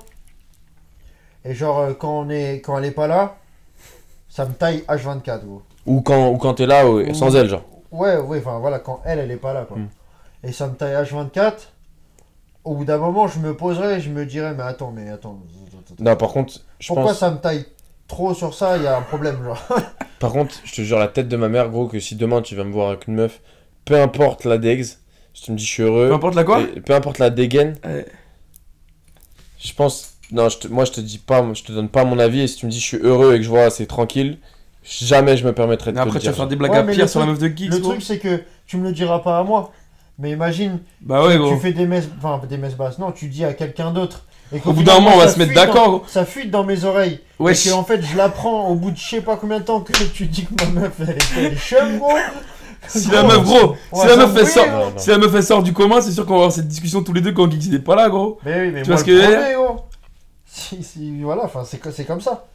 Et 1.45 1.53
genre 1.53 1.79
euh, 1.79 1.93
quand 1.93 2.19
on 2.19 2.29
est, 2.29 2.55
quand 2.61 2.77
elle 2.77 2.85
est 2.85 2.91
pas 2.91 3.07
là, 3.07 3.37
ça 4.27 4.45
me 4.45 4.53
taille 4.53 4.83
H24 4.87 5.45
gros. 5.45 5.61
Ou 5.85 6.01
quand, 6.01 6.29
ou 6.29 6.37
quand 6.37 6.55
t'es 6.55 6.65
là, 6.65 6.89
ouais, 6.89 7.11
Ou- 7.11 7.13
sans 7.13 7.35
elle, 7.35 7.47
genre. 7.49 7.63
Ouais, 7.91 8.17
ouais, 8.17 8.39
enfin 8.39 8.59
voilà, 8.59 8.79
quand 8.79 9.01
elle, 9.05 9.19
elle 9.19 9.31
est 9.31 9.37
pas 9.37 9.53
là, 9.53 9.63
quoi. 9.63 9.77
Mm. 9.77 9.89
Et 10.43 10.51
ça 10.51 10.67
me 10.67 10.73
taille 10.75 10.93
H24. 11.03 11.53
Au 12.65 12.75
bout 12.75 12.85
d'un 12.85 12.97
moment, 12.97 13.27
je 13.27 13.39
me 13.39 13.55
poserai 13.55 13.95
et 13.95 13.99
je 14.01 14.09
me 14.09 14.25
dirais, 14.25 14.53
mais 14.55 14.63
attends, 14.63 14.91
mais 14.91 15.09
attends. 15.09 15.39
Non, 15.99 16.15
par 16.15 16.29
contre, 16.29 16.53
je 16.79 16.87
Pourquoi 16.87 17.05
pense. 17.07 17.17
ça 17.19 17.31
me 17.31 17.37
taille 17.37 17.65
trop 18.07 18.33
sur 18.33 18.53
ça 18.53 18.77
Il 18.77 18.83
y 18.83 18.87
a 18.87 18.97
un 18.97 19.01
problème, 19.01 19.41
genre. 19.43 19.61
Par 20.19 20.33
contre, 20.33 20.53
je 20.65 20.73
te 20.75 20.81
jure, 20.81 20.99
la 20.99 21.07
tête 21.07 21.29
de 21.29 21.37
ma 21.37 21.47
mère, 21.47 21.69
gros, 21.69 21.87
que 21.87 21.99
si 22.01 22.15
demain 22.17 22.41
tu 22.41 22.53
vas 22.55 22.65
me 22.65 22.73
voir 22.73 22.89
avec 22.89 23.07
une 23.07 23.15
meuf, 23.15 23.39
peu 23.85 23.99
importe 23.99 24.43
la 24.43 24.57
degs, 24.57 24.85
si 25.33 25.43
tu 25.43 25.51
me 25.51 25.57
dis 25.57 25.63
je 25.65 25.69
suis 25.69 25.83
heureux, 25.83 26.07
Peu 26.09 26.13
importe 26.15 26.35
la 26.35 26.43
quoi 26.43 26.61
et 26.61 26.81
peu 26.81 26.93
importe 26.93 27.19
la 27.19 27.29
dégaine, 27.29 27.75
Ouais. 27.85 28.05
je 29.63 29.73
pense. 29.73 30.13
Non, 30.31 30.47
je 30.49 30.57
te- 30.59 30.67
moi 30.67 30.85
je 30.85 30.91
te 30.91 31.01
dis 31.01 31.17
pas, 31.17 31.43
je 31.53 31.63
te 31.63 31.71
donne 31.71 31.89
pas 31.89 32.03
mon 32.05 32.19
avis, 32.19 32.41
et 32.41 32.47
si 32.47 32.57
tu 32.57 32.65
me 32.67 32.71
dis 32.71 32.79
je 32.79 32.85
suis 32.85 32.97
heureux 32.97 33.33
et 33.33 33.37
que 33.37 33.43
je 33.43 33.49
vois 33.49 33.69
c'est 33.71 33.87
tranquille, 33.87 34.37
jamais 34.83 35.37
je 35.37 35.45
me 35.45 35.53
permettrai 35.53 35.91
de 35.91 35.97
Mais 35.97 36.03
te 36.03 36.07
après, 36.07 36.19
le 36.19 36.21
tu 36.21 36.25
vas 36.27 36.31
dire. 36.33 36.37
faire 36.37 36.47
des 36.47 36.55
blagues 36.55 36.71
Ouais, 36.71 36.77
à 36.77 36.83
pire 36.83 37.09
sur 37.09 37.19
la 37.19 37.25
meuf 37.25 37.39
de 37.39 37.47
Geeks, 37.47 37.71
Le 37.71 37.81
truc, 37.81 38.01
c'est 38.03 38.19
que 38.19 38.43
tu 38.67 38.77
me 38.77 38.83
le 38.83 38.91
diras 38.93 39.19
pas 39.19 39.39
à 39.39 39.43
moi. 39.43 39.71
Mais 40.21 40.31
imagine, 40.31 40.79
Bah 41.01 41.25
ouais, 41.25 41.37
gros. 41.37 41.53
tu 41.55 41.59
fais 41.61 41.71
des 41.71 41.85
messes, 41.87 42.09
enfin 42.17 42.41
des 42.47 42.57
messes 42.57 42.75
basses. 42.75 42.99
Non, 42.99 43.11
tu 43.13 43.27
dis 43.29 43.45
à 43.45 43.53
quelqu'un 43.53 43.91
d'autre. 43.91 44.25
Et 44.51 44.59
Au 44.65 44.73
bout 44.73 44.83
d'un 44.83 44.95
moment, 44.95 45.11
on 45.15 45.17
va 45.17 45.27
se 45.29 45.39
mettre 45.39 45.53
d'accord, 45.53 45.89
gros. 45.99 46.03
Ça 46.07 46.25
fuite 46.25 46.51
dans 46.51 46.63
mes 46.65 46.83
oreilles. 46.83 47.21
Wesh. 47.39 47.65
Et 47.67 47.69
que 47.69 47.75
en 47.75 47.83
fait, 47.85 48.01
je 48.01 48.17
l'apprends 48.17 48.67
au 48.67 48.75
bout 48.75 48.91
de 48.91 48.97
je 48.97 49.07
sais 49.09 49.21
pas 49.21 49.37
combien 49.37 49.59
de 49.59 49.63
temps 49.63 49.79
que 49.81 49.93
tu 50.13 50.25
dis 50.25 50.45
que 50.45 50.65
ma 50.65 50.81
meuf, 50.81 50.91
elle 50.99 51.09
est, 51.11 51.17
elle 51.37 51.53
est 51.53 51.57
chum, 51.57 51.97
gros. 51.99 52.17
Si 52.87 53.09
la 53.09 53.23
meuf, 53.23 53.43
gros, 53.43 53.75
si 53.93 54.07
la 54.07 54.15
meuf, 54.15 54.35
elle 54.37 54.47
sort, 54.47 54.93
si 54.97 55.09
la 55.09 55.17
meuf, 55.17 55.33
elle 55.35 55.43
sort 55.43 55.63
du 55.63 55.73
commun, 55.73 56.01
c'est 56.01 56.11
sûr 56.11 56.25
qu'on 56.25 56.33
va 56.33 56.39
avoir 56.39 56.51
cette 56.51 56.67
discussion 56.67 57.03
tous 57.03 57.13
les 57.13 57.21
deux 57.21 57.33
quand 57.33 57.49
Geeks 57.51 57.65
il 57.67 57.75
est 57.75 57.79
pas 57.79 57.95
là, 57.95 58.09
gros. 58.09 58.39
Mais 58.43 58.59
oui, 58.61 58.71
mais 58.71 58.83
Tu 58.83 58.89
moi 58.89 58.97
vois 58.97 58.97
ce 58.97 59.03
que 59.05 59.11
premier, 59.35 59.53
gros. 59.53 59.85
Si, 60.45 60.83
si, 60.83 61.21
voilà, 61.23 61.45
enfin, 61.45 61.63
c'est 61.65 61.79
co- 61.79 61.91
c'est 61.91 62.05
comme 62.05 62.21
ça. 62.21 62.45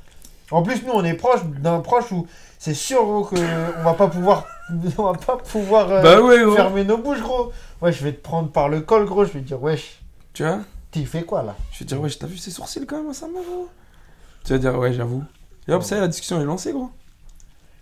En 0.50 0.62
plus, 0.62 0.82
nous, 0.84 0.92
on 0.92 1.04
est 1.04 1.14
proche 1.14 1.44
d'un 1.44 1.80
proche 1.80 2.12
où 2.12 2.26
c'est 2.58 2.74
sûr, 2.74 3.04
gros, 3.04 3.24
que 3.24 3.36
on 3.36 3.82
va 3.84 3.94
pas 3.94 4.08
pouvoir, 4.08 4.46
on 4.98 5.02
va 5.04 5.14
pas 5.14 5.36
pouvoir 5.38 5.90
euh, 5.90 6.02
Bah 6.02 6.20
ouais, 6.20 6.42
gros. 6.44 6.54
fermer 6.56 6.84
nos 6.84 6.98
bouches, 6.98 7.22
gros. 7.22 7.52
Ouais, 7.82 7.92
je 7.92 8.04
vais 8.04 8.12
te 8.12 8.20
prendre 8.22 8.50
par 8.50 8.68
le 8.68 8.80
col, 8.82 9.04
gros. 9.06 9.24
Je 9.24 9.32
vais 9.32 9.40
te 9.40 9.46
dire, 9.46 9.62
wesh, 9.62 10.00
Tu 10.32 10.42
vois? 10.44 10.60
T'y 10.90 11.06
fais 11.06 11.24
quoi 11.24 11.42
là? 11.42 11.56
Je 11.72 11.80
vais 11.80 11.84
te 11.86 11.90
dire, 11.94 12.00
ouais, 12.00 12.10
t'as 12.10 12.26
vu 12.26 12.38
ses 12.38 12.50
sourcils 12.50 12.86
quand 12.86 13.02
même 13.02 13.12
sa 13.14 13.26
meuf, 13.26 13.44
gros? 13.46 13.68
Tu 14.44 14.52
vas 14.52 14.58
dire, 14.58 14.78
ouais, 14.78 14.92
j'avoue. 14.92 15.24
Et 15.68 15.72
hop, 15.72 15.82
ça 15.82 15.96
y 15.96 15.98
est, 15.98 16.00
la 16.02 16.08
discussion 16.08 16.40
est 16.40 16.44
lancée, 16.44 16.72
gros. 16.72 16.90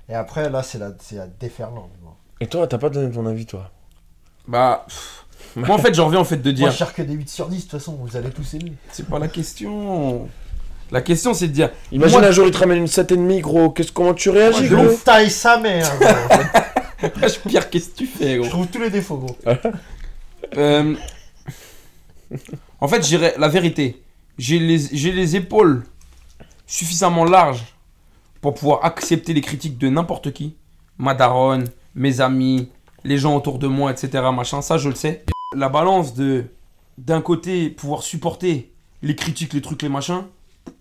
Et 0.09 0.15
après, 0.15 0.49
là, 0.51 0.63
c'est 0.63 0.79
la, 0.79 0.93
c'est 1.01 1.17
la 1.17 1.27
déferlante. 1.27 1.91
gros. 2.01 2.15
Et 2.43 2.47
toi, 2.49 2.67
t'as 2.67 2.79
pas 2.79 2.91
donné 2.91 3.13
ton 3.15 3.25
avis, 3.27 3.47
toi 3.47 3.71
Bah. 4.49 4.85
pff, 4.89 5.25
Moi, 5.55 5.71
en 5.71 5.79
fait, 5.79 5.95
j'en 5.95 6.07
reviens 6.07 6.21
au 6.21 6.25
fait 6.25 6.37
de 6.39 6.51
Moi, 6.51 6.53
dire. 6.53 6.71
je 6.73 6.77
cherche 6.77 6.93
que 6.95 7.03
des 7.03 7.13
8 7.15 7.29
sur 7.29 7.47
10, 7.49 7.57
de 7.57 7.63
toute 7.63 7.71
façon, 7.71 7.93
vous 7.95 8.17
allez 8.17 8.31
tous 8.31 8.55
aimer. 8.55 8.73
C'est 8.91 9.07
pas 9.09 9.21
la 9.21 9.29
question. 9.29 10.29
La 10.91 11.01
question, 11.03 11.35
c'est 11.35 11.47
de 11.47 11.53
dire. 11.53 11.71
Imagine 11.93 12.19
Moi- 12.19 12.29
un 12.29 12.33
jour 12.33 12.47
il 12.47 12.51
te 12.53 12.59
ramène 12.59 12.79
une 12.79 12.87
7,5 12.89 13.41
gros, 13.41 13.71
qu'est-ce 13.71 13.93
comment 13.93 14.13
tu 14.13 14.29
réagis 14.31 14.67
Je 14.67 14.75
gros 14.75 14.89
taille 15.05 15.31
sa 15.31 15.57
mère, 15.59 15.89
gros. 16.01 17.09
Pierre, 17.49 17.71
qu'est-ce 17.71 17.91
que 17.91 17.97
tu 17.99 18.07
fais, 18.07 18.35
Je 18.35 18.41
gros 18.41 18.49
trouve 18.49 18.67
tous 18.67 18.81
les 18.81 18.91
défauts, 18.91 19.19
gros. 19.19 19.37
Euh, 20.57 20.95
En 22.81 22.89
fait, 22.89 23.07
j'irais 23.07 23.35
la 23.39 23.49
vérité. 23.49 24.03
J'ai 24.39 24.59
les, 24.59 24.79
j'ai 24.93 25.13
les 25.13 25.37
épaules 25.37 25.85
suffisamment 26.67 27.25
larges 27.25 27.63
pour 28.41 28.55
pouvoir 28.55 28.85
accepter 28.85 29.33
les 29.33 29.41
critiques 29.41 29.79
de 29.79 29.89
n'importe 29.89 30.33
qui. 30.33 30.57
Ma 30.99 31.15
daronne, 31.15 31.69
mes 31.95 32.21
amis, 32.21 32.69
les 33.05 33.19
gens 33.19 33.37
autour 33.37 33.59
de 33.59 33.67
moi, 33.67 33.91
etc. 33.91 34.25
Machin, 34.35 34.63
ça 34.63 34.79
je 34.79 34.89
le 34.89 34.95
sais. 34.95 35.25
La 35.55 35.69
balance 35.69 36.15
de 36.15 36.47
d'un 36.99 37.21
côté 37.21 37.71
pouvoir 37.71 38.03
supporter 38.03 38.73
les 39.03 39.17
critiques, 39.17 39.53
les 39.55 39.63
trucs, 39.63 39.83
les 39.83 39.89
machins. 39.89 40.25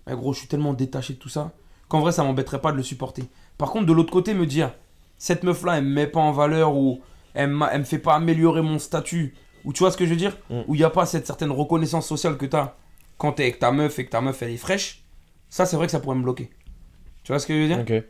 eh, 0.08 0.14
gros, 0.14 0.32
je 0.32 0.40
suis 0.40 0.48
tellement 0.48 0.74
détaché 0.74 1.14
de 1.14 1.18
tout 1.18 1.28
ça 1.28 1.52
qu'en 1.88 2.00
vrai 2.00 2.12
ça 2.12 2.22
m'embêterait 2.24 2.60
pas 2.60 2.72
de 2.72 2.76
le 2.78 2.82
supporter. 2.82 3.24
Par 3.58 3.70
contre, 3.70 3.86
de 3.86 3.92
l'autre 3.92 4.12
côté, 4.12 4.32
me 4.32 4.46
dire 4.46 4.72
cette 5.18 5.42
meuf 5.42 5.62
là, 5.62 5.78
elle 5.78 5.84
me 5.84 5.90
met 5.90 6.06
pas 6.06 6.20
en 6.20 6.32
valeur 6.32 6.74
ou 6.74 7.02
elle, 7.34 7.54
elle 7.70 7.78
me 7.80 7.84
fait 7.84 7.98
pas 7.98 8.14
améliorer 8.14 8.62
mon 8.62 8.78
statut 8.78 9.34
ou 9.64 9.72
tu 9.72 9.80
vois 9.80 9.90
ce 9.90 9.96
que 9.96 10.04
je 10.04 10.10
veux 10.10 10.16
dire? 10.16 10.36
Mm. 10.50 10.60
Où 10.66 10.74
il 10.74 10.78
n'y 10.78 10.84
a 10.84 10.90
pas 10.90 11.06
cette 11.06 11.26
certaine 11.26 11.50
reconnaissance 11.50 12.06
sociale 12.06 12.36
que 12.36 12.46
tu 12.46 12.56
as 12.56 12.76
quand 13.18 13.32
t'es 13.32 13.44
avec 13.44 13.58
ta 13.58 13.72
meuf 13.72 13.98
et 13.98 14.06
que 14.06 14.10
ta 14.10 14.20
meuf 14.20 14.42
elle 14.42 14.50
est 14.50 14.56
fraîche. 14.56 15.04
Ça, 15.48 15.66
c'est 15.66 15.76
vrai 15.76 15.86
que 15.86 15.92
ça 15.92 16.00
pourrait 16.00 16.16
me 16.16 16.22
bloquer. 16.22 16.50
Tu 17.24 17.32
vois 17.32 17.38
ce 17.38 17.46
que 17.46 17.54
je 17.54 17.60
veux 17.60 17.68
dire? 17.68 17.80
Ok. 17.80 18.04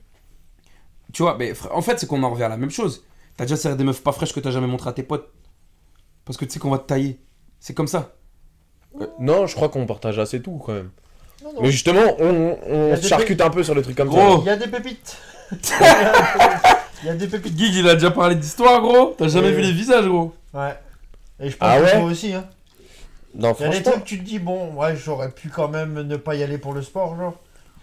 Tu 1.13 1.23
vois, 1.23 1.37
mais 1.39 1.53
fr- 1.53 1.71
en 1.73 1.83
fait, 1.83 1.99
c'est 1.99 2.07
qu'on 2.07 2.23
en 2.23 2.31
revient 2.31 2.45
à 2.45 2.49
la 2.49 2.57
même 2.57 2.71
chose. 2.71 3.05
T'as 3.37 3.45
déjà 3.45 3.57
serré 3.57 3.77
des 3.77 3.85
meufs 3.85 4.03
pas 4.03 4.13
fraîches 4.13 4.33
que 4.33 4.41
t'as 4.41 4.51
jamais 4.51 4.67
montré 4.67 4.89
à 4.91 4.93
tes 4.93 5.03
potes. 5.03 5.31
Parce 6.25 6.37
que 6.37 6.45
tu 6.45 6.53
sais 6.53 6.59
qu'on 6.59 6.71
va 6.71 6.79
te 6.79 6.87
tailler. 6.87 7.19
C'est 7.61 7.75
comme 7.75 7.89
ça. 7.89 8.13
Euh, 9.01 9.07
Non, 9.19 9.47
je 9.47 9.55
crois 9.55 9.69
qu'on 9.69 9.87
partage 9.87 10.19
assez 10.19 10.41
tout 10.43 10.61
quand 10.65 10.73
même. 10.73 10.91
Non, 11.43 11.53
non. 11.55 11.63
Mais 11.63 11.71
justement, 11.71 12.03
on, 12.21 12.97
charcute 13.03 13.41
un 13.41 13.51
peu 13.51 13.63
sur 13.65 13.75
les 13.75 13.83
trucs 13.83 13.97
comme 13.97 14.09
Gros. 14.09 14.41
Il 14.43 14.47
y 14.47 14.51
a 14.51 14.57
des 14.57 14.69
pépites. 14.69 15.17
Il 17.03 17.07
y 17.07 17.11
a 17.11 17.15
des 17.15 17.27
pépites. 17.27 17.59
Gig, 17.59 17.75
il 17.75 17.89
a 17.89 17.95
déjà 17.95 18.11
parlé 18.13 18.37
d'histoire, 18.37 18.81
gros. 18.81 19.15
T'as 19.19 19.27
jamais 19.29 19.49
Ouais. 19.49 19.55
vu 19.55 19.63
les 19.63 19.73
visages, 19.73 20.07
gros. 20.07 20.33
Ouais. 20.55 20.75
Et 21.41 21.51
je 21.51 21.57
pense 21.57 21.69
Ah 21.69 21.81
que 21.81 22.03
aussi, 22.05 22.33
hein. 22.33 22.45
ça. 22.49 22.57
Non, 23.35 23.57
Il 23.59 23.63
y 23.67 23.69
a 23.69 23.71
des 23.71 23.83
trucs, 23.83 24.05
tu 24.05 24.19
te 24.19 24.25
dis, 24.25 24.39
bon, 24.39 24.75
ouais, 24.75 24.95
j'aurais 24.97 25.31
pu 25.31 25.49
quand 25.49 25.67
même 25.69 25.95
ne 26.03 26.17
pas 26.17 26.37
y 26.37 26.43
aller 26.45 26.59
pour 26.59 26.75
le 26.75 26.83
sport, 26.83 27.17
genre. 27.17 27.35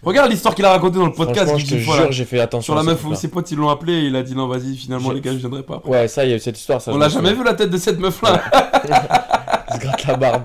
Regarde 0.02 0.30
l'histoire 0.30 0.54
qu'il 0.54 0.64
a 0.64 0.70
racontée 0.70 0.98
dans 0.98 1.06
le 1.06 1.12
podcast, 1.12 1.52
je 1.58 1.66
te 1.66 1.74
là. 1.74 1.80
jure, 1.80 2.12
j'ai 2.12 2.24
fait 2.24 2.40
attention. 2.40 2.72
Sur 2.72 2.74
la 2.74 2.82
meuf 2.82 3.04
où 3.04 3.14
ses 3.14 3.28
potes 3.28 3.50
ils 3.50 3.58
l'ont 3.58 3.68
appelé 3.68 3.92
et 3.94 4.06
il 4.06 4.16
a 4.16 4.22
dit 4.22 4.34
non, 4.34 4.48
vas-y, 4.48 4.74
finalement, 4.76 5.10
les 5.12 5.20
gars, 5.20 5.32
je 5.32 5.36
viendrai 5.36 5.62
pas. 5.62 5.76
après. 5.76 5.90
Ouais, 5.90 6.08
ça, 6.08 6.24
il 6.24 6.30
y 6.30 6.32
a 6.32 6.36
eu 6.36 6.40
cette 6.40 6.58
histoire. 6.58 6.80
Ça, 6.80 6.90
On 6.92 6.94
me 6.94 7.00
jamais 7.02 7.14
souviens. 7.28 7.32
vu 7.34 7.44
la 7.44 7.54
tête 7.54 7.70
de 7.70 7.76
cette 7.76 7.98
meuf 7.98 8.22
là. 8.22 8.42
Il 9.68 9.74
se 9.74 9.80
gratte 9.80 10.06
la 10.06 10.16
barbe. 10.16 10.44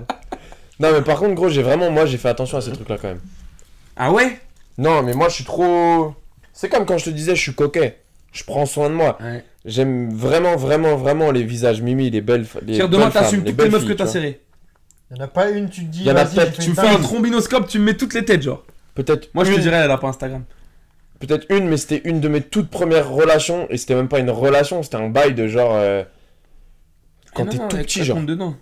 Non, 0.79 0.89
mais 0.91 1.01
par 1.01 1.17
contre, 1.19 1.35
gros, 1.35 1.50
j'ai 1.50 1.63
vraiment, 1.63 1.89
moi, 1.89 2.05
j'ai 2.05 2.17
fait 2.17 2.29
attention 2.29 2.57
à 2.57 2.62
ces 2.62 2.71
trucs-là 2.74 2.97
quand 3.01 3.07
même. 3.07 3.21
Ah 3.95 4.12
ouais? 4.12 4.39
Non, 4.77 5.03
mais 5.03 5.13
moi, 5.13 5.29
je 5.29 5.35
suis 5.35 5.45
trop. 5.45 6.13
C'est 6.51 6.67
comme 6.69 6.85
quand 6.85 6.97
je 6.97 7.05
te 7.05 7.09
disais, 7.09 7.35
je 7.35 7.41
suis 7.41 7.53
coquet. 7.53 8.01
Je 8.33 8.43
prends 8.43 8.65
soin 8.65 8.89
de 8.89 8.95
moi. 8.95 9.17
Ouais. 9.21 9.45
J'aime 9.63 10.13
vraiment, 10.13 10.57
vraiment, 10.57 10.97
vraiment 10.97 11.31
les 11.31 11.43
visages 11.43 11.81
mimi, 11.81 12.09
les 12.09 12.19
belles. 12.21 12.45
Les 12.65 12.74
Tiens, 12.75 12.88
demain, 12.88 13.05
belles 13.05 13.12
femmes, 13.13 13.24
t'assumes 13.24 13.43
toutes 13.45 13.62
les 13.62 13.69
meufs 13.69 13.88
que 13.88 13.93
t'as 13.93 14.07
serrées. 14.07 14.41
Il 15.12 15.17
y 15.17 15.21
en 15.21 15.24
a 15.24 15.27
pas 15.27 15.50
une, 15.50 15.69
tu 15.69 15.85
te 15.85 15.91
dis, 15.91 16.01
Il 16.01 16.07
y 16.07 16.12
en 16.12 16.15
a 16.17 16.25
Tu 16.25 16.74
fais 16.74 16.88
un 16.88 17.00
trombinoscope, 17.00 17.67
tu 17.67 17.79
me 17.79 17.85
mets 17.85 17.97
toutes 17.97 18.13
les 18.13 18.25
têtes, 18.25 18.41
genre. 18.41 18.63
Peut-être. 18.95 19.29
Moi, 19.33 19.43
je 19.43 19.53
te 19.53 19.59
dirais, 19.59 19.77
elle 19.77 19.91
a 19.91 19.97
pas 19.97 20.07
Instagram. 20.07 20.43
Peut-être 21.19 21.45
une, 21.49 21.67
mais 21.69 21.77
c'était 21.77 22.01
une 22.03 22.19
de 22.19 22.27
mes 22.27 22.41
toutes 22.41 22.69
premières 22.69 23.09
relations. 23.09 23.67
Et 23.69 23.77
c'était 23.77 23.95
même 23.95 24.07
pas 24.09 24.19
une 24.19 24.29
relation, 24.29 24.83
c'était 24.83 24.97
un 24.97 25.09
bail 25.09 25.33
de 25.33 25.47
genre. 25.47 25.73
euh, 25.75 26.03
Quand 27.33 27.45
Eh 27.45 27.49
t'es 27.49 27.57
tout 27.67 27.77
petit, 27.77 27.99
te 27.99 28.05
genre. 28.05 28.19
dedans. 28.21 28.55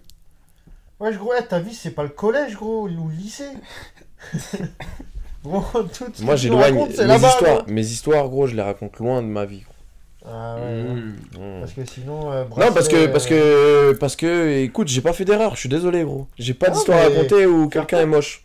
Ouais, 0.99 1.13
gros, 1.15 1.31
ouais, 1.31 1.41
ta 1.43 1.59
vie, 1.59 1.73
c'est 1.73 1.91
pas 1.91 2.03
le 2.03 2.09
collège, 2.09 2.55
gros, 2.55 2.83
ou 2.83 2.87
le 2.87 3.15
lycée. 3.15 3.49
gros, 5.43 5.61
tout 5.83 6.05
ce 6.13 6.23
Moi, 6.23 6.35
j'éloigne. 6.35 6.75
Mes 6.75 7.15
histoires, 7.15 7.57
gros. 7.63 7.71
mes 7.71 7.81
histoires, 7.85 8.29
gros, 8.29 8.47
je 8.47 8.55
les 8.55 8.61
raconte 8.61 8.97
loin 8.99 9.21
de 9.21 9.27
ma 9.27 9.45
vie. 9.45 9.63
Ah 10.25 10.55
ouais, 10.55 10.61
ouais. 10.61 10.83
Mmh. 10.93 11.15
Mm. 11.37 11.59
Parce 11.59 11.73
que 11.73 11.85
sinon. 11.85 12.31
euh, 12.31 12.45
Non, 12.57 12.71
parce 12.73 12.87
que, 12.87 13.07
parce 13.07 13.29
euh, 13.31 13.91
que, 13.93 13.97
parce 13.99 14.15
que, 14.15 14.59
écoute, 14.63 14.87
j'ai 14.87 15.01
pas 15.01 15.11
fait 15.11 15.25
d'erreur, 15.25 15.55
je 15.55 15.59
suis 15.61 15.69
désolé, 15.69 16.03
gros. 16.03 16.27
J'ai 16.39 16.53
pas 16.53 16.67
Ah, 16.69 16.71
d'histoire 16.71 16.99
à 16.99 17.03
raconter 17.09 17.45
où 17.45 17.67
quelqu'un 17.67 17.99
est 17.99 18.05
moche. 18.05 18.42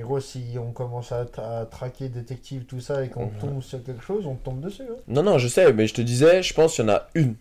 Mais 0.00 0.06
gros, 0.06 0.18
si 0.20 0.56
on 0.58 0.72
commence 0.72 1.12
à, 1.12 1.24
tra- 1.26 1.60
à 1.60 1.66
traquer 1.66 2.08
détective, 2.08 2.64
tout 2.64 2.80
ça, 2.80 3.04
et 3.04 3.10
qu'on 3.10 3.26
Mhm. 3.26 3.32
tombe 3.38 3.62
sur 3.62 3.84
quelque 3.84 4.02
chose, 4.02 4.24
on 4.26 4.34
tombe 4.34 4.60
dessus. 4.62 4.80
Hein. 4.90 4.94
Non, 5.08 5.22
non, 5.22 5.36
je 5.36 5.46
sais, 5.46 5.74
mais 5.74 5.86
je 5.86 5.92
te 5.92 6.00
disais, 6.00 6.42
je 6.42 6.54
pense 6.54 6.74
qu'il 6.74 6.86
y 6.86 6.88
en 6.90 6.94
a 6.94 7.06
une. 7.14 7.34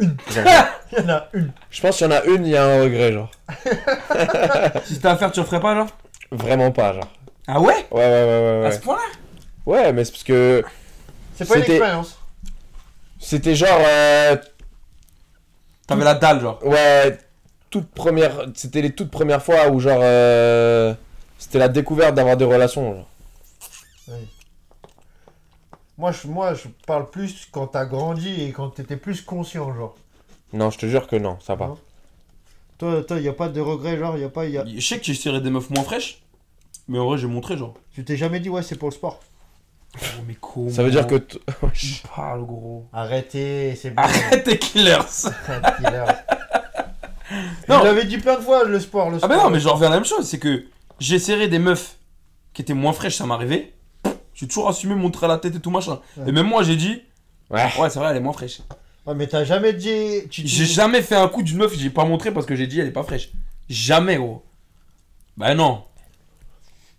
Une. 0.00 0.16
Il 0.92 0.98
y 0.98 1.02
en 1.02 1.08
a 1.08 1.28
une. 1.34 1.52
je 1.70 1.80
pense 1.80 1.96
qu'il 1.98 2.06
y 2.08 2.10
en 2.10 2.16
a 2.16 2.24
une, 2.24 2.44
il 2.46 2.50
y 2.50 2.56
a 2.56 2.64
un 2.64 2.82
regret, 2.82 3.12
genre. 3.12 3.30
Si 4.86 4.94
c'était 4.94 5.06
à 5.06 5.16
faire, 5.16 5.30
tu 5.30 5.38
referais 5.38 5.60
pas, 5.60 5.76
genre? 5.76 5.86
Vraiment 6.32 6.72
pas, 6.72 6.94
genre. 6.94 7.12
Ah 7.46 7.60
ouais? 7.60 7.86
Ouais, 7.92 8.00
ouais, 8.00 8.24
ouais, 8.24 8.60
ouais. 8.62 8.66
À 8.66 8.72
ce 8.72 8.80
point-là? 8.80 9.02
Ouais 9.66 9.92
mais 9.92 10.04
c'est 10.04 10.10
parce 10.12 10.24
que 10.24 10.64
C'est 11.36 11.46
pas 11.46 11.54
une 11.56 11.60
C'était- 11.60 11.74
expérience. 11.76 12.18
c'était 13.20 13.54
genre, 13.54 13.78
euh, 13.86 14.36
T'avais 15.86 16.04
la 16.04 16.14
dalle, 16.14 16.40
genre. 16.40 16.58
ouais, 16.66 17.18
toute 17.70 17.88
première, 17.90 18.46
c'était 18.54 18.80
les 18.82 18.90
toutes 18.94 19.10
premières 19.12 19.42
fois 19.42 19.68
où, 19.68 19.78
genre, 19.78 20.00
euh, 20.02 20.92
c'était 21.38 21.58
la 21.58 21.68
découverte 21.68 22.14
d'avoir 22.14 22.36
des 22.36 22.44
relations, 22.44 22.94
genre. 22.94 24.18
Moi 25.96 26.12
je, 26.12 26.28
moi, 26.28 26.54
je 26.54 26.68
parle 26.86 27.10
plus 27.10 27.48
quand 27.50 27.66
t'as 27.68 27.84
grandi 27.84 28.42
et 28.44 28.52
quand 28.52 28.70
t'étais 28.70 28.96
plus 28.96 29.20
conscient, 29.22 29.74
genre. 29.74 29.96
Non, 30.52 30.70
je 30.70 30.78
te 30.78 30.86
jure 30.86 31.06
que 31.08 31.16
non, 31.16 31.38
ça 31.40 31.54
va. 31.56 31.66
Non. 31.68 31.78
Toi, 32.78 33.02
toi, 33.02 33.18
y 33.18 33.28
a 33.28 33.32
pas 33.32 33.48
de 33.48 33.60
regret, 33.60 33.98
genre, 33.98 34.16
y 34.16 34.22
a 34.24 34.28
pas, 34.28 34.46
y 34.46 34.56
a... 34.56 34.64
Je 34.64 34.80
sais 34.80 34.98
que 34.98 35.04
j'ai 35.04 35.14
serré 35.14 35.40
des 35.40 35.50
meufs 35.50 35.68
moins 35.70 35.82
fraîches, 35.82 36.22
mais 36.86 36.98
en 37.00 37.06
vrai, 37.06 37.18
j'ai 37.18 37.26
montré, 37.26 37.56
genre. 37.56 37.74
Tu 37.92 38.04
t'es 38.04 38.16
jamais 38.16 38.38
dit, 38.38 38.48
ouais, 38.48 38.62
c'est 38.62 38.76
pour 38.76 38.88
le 38.90 38.94
sport. 38.94 39.18
Oh, 39.96 39.98
mais 40.26 40.36
comment 40.40 40.70
Ça 40.70 40.84
veut 40.84 40.90
dire 40.92 41.06
que. 41.08 41.16
t- 41.16 41.40
Tu 41.74 41.94
parles, 42.14 42.44
gros. 42.46 42.86
Arrêtez, 42.92 43.74
c'est 43.74 43.90
bon. 43.90 44.00
Arrête 44.02 44.44
tes 44.44 44.58
killers 44.58 44.98
Killer. 45.78 46.04
Non. 47.68 47.80
Je 47.80 47.84
l'avais 47.84 48.04
dit 48.04 48.18
plein 48.18 48.36
de 48.36 48.42
fois, 48.42 48.64
le 48.64 48.78
sport, 48.78 49.10
le 49.10 49.16
Ah 49.16 49.18
sport. 49.18 49.28
bah 49.30 49.36
non, 49.42 49.50
mais 49.50 49.58
je 49.60 49.68
reviens 49.68 49.88
à 49.88 49.90
la 49.90 49.96
même 49.96 50.04
chose, 50.04 50.26
c'est 50.28 50.38
que 50.38 50.64
j'ai 51.00 51.18
serré 51.18 51.48
des 51.48 51.58
meufs 51.58 51.96
qui 52.54 52.62
étaient 52.62 52.74
moins 52.74 52.92
fraîches, 52.92 53.16
ça 53.16 53.26
m'arrivait. 53.26 53.72
J'ai 54.34 54.46
toujours 54.46 54.68
assumé 54.68 54.94
montrer 54.94 55.26
la 55.28 55.38
tête 55.38 55.54
et 55.56 55.60
tout 55.60 55.70
machin. 55.70 56.00
Ouais. 56.16 56.28
Et 56.28 56.32
même 56.32 56.46
moi, 56.46 56.62
j'ai 56.62 56.76
dit, 56.76 57.02
Ouais. 57.50 57.62
ouais, 57.78 57.90
c'est 57.90 57.98
vrai, 57.98 58.10
elle 58.10 58.16
est 58.18 58.20
moins 58.20 58.32
fraîche. 58.32 58.60
Ouais, 59.06 59.14
mais 59.14 59.26
t'as 59.26 59.44
jamais 59.44 59.72
dit... 59.72 60.28
Tu 60.30 60.46
J'ai 60.46 60.66
jamais 60.66 61.02
fait 61.02 61.16
un 61.16 61.28
coup 61.28 61.42
d'une 61.42 61.56
meuf, 61.58 61.74
j'ai 61.76 61.90
pas 61.90 62.04
montré 62.04 62.30
parce 62.30 62.46
que 62.46 62.54
j'ai 62.54 62.66
dit, 62.66 62.78
elle 62.78 62.88
est 62.88 62.92
pas 62.92 63.02
fraîche. 63.02 63.30
Jamais, 63.68 64.16
gros. 64.16 64.44
Bah 65.36 65.54
non. 65.54 65.82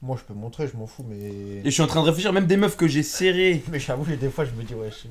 Moi, 0.01 0.17
je 0.19 0.23
peux 0.23 0.33
montrer, 0.33 0.67
je 0.67 0.75
m'en 0.77 0.87
fous, 0.87 1.05
mais... 1.07 1.17
Et 1.17 1.61
je 1.65 1.69
suis 1.69 1.81
en 1.83 1.87
train 1.87 2.01
de 2.01 2.05
réfléchir, 2.07 2.31
même 2.33 2.45
des 2.47 2.57
meufs 2.57 2.77
que 2.77 2.87
j'ai 2.87 3.03
serrées. 3.03 3.61
Mais 3.71 3.79
j'avoue, 3.79 4.05
des 4.15 4.29
fois, 4.29 4.45
je 4.45 4.51
me 4.51 4.63
dis, 4.63 4.73
ouais, 4.73 4.89
je... 4.91 5.09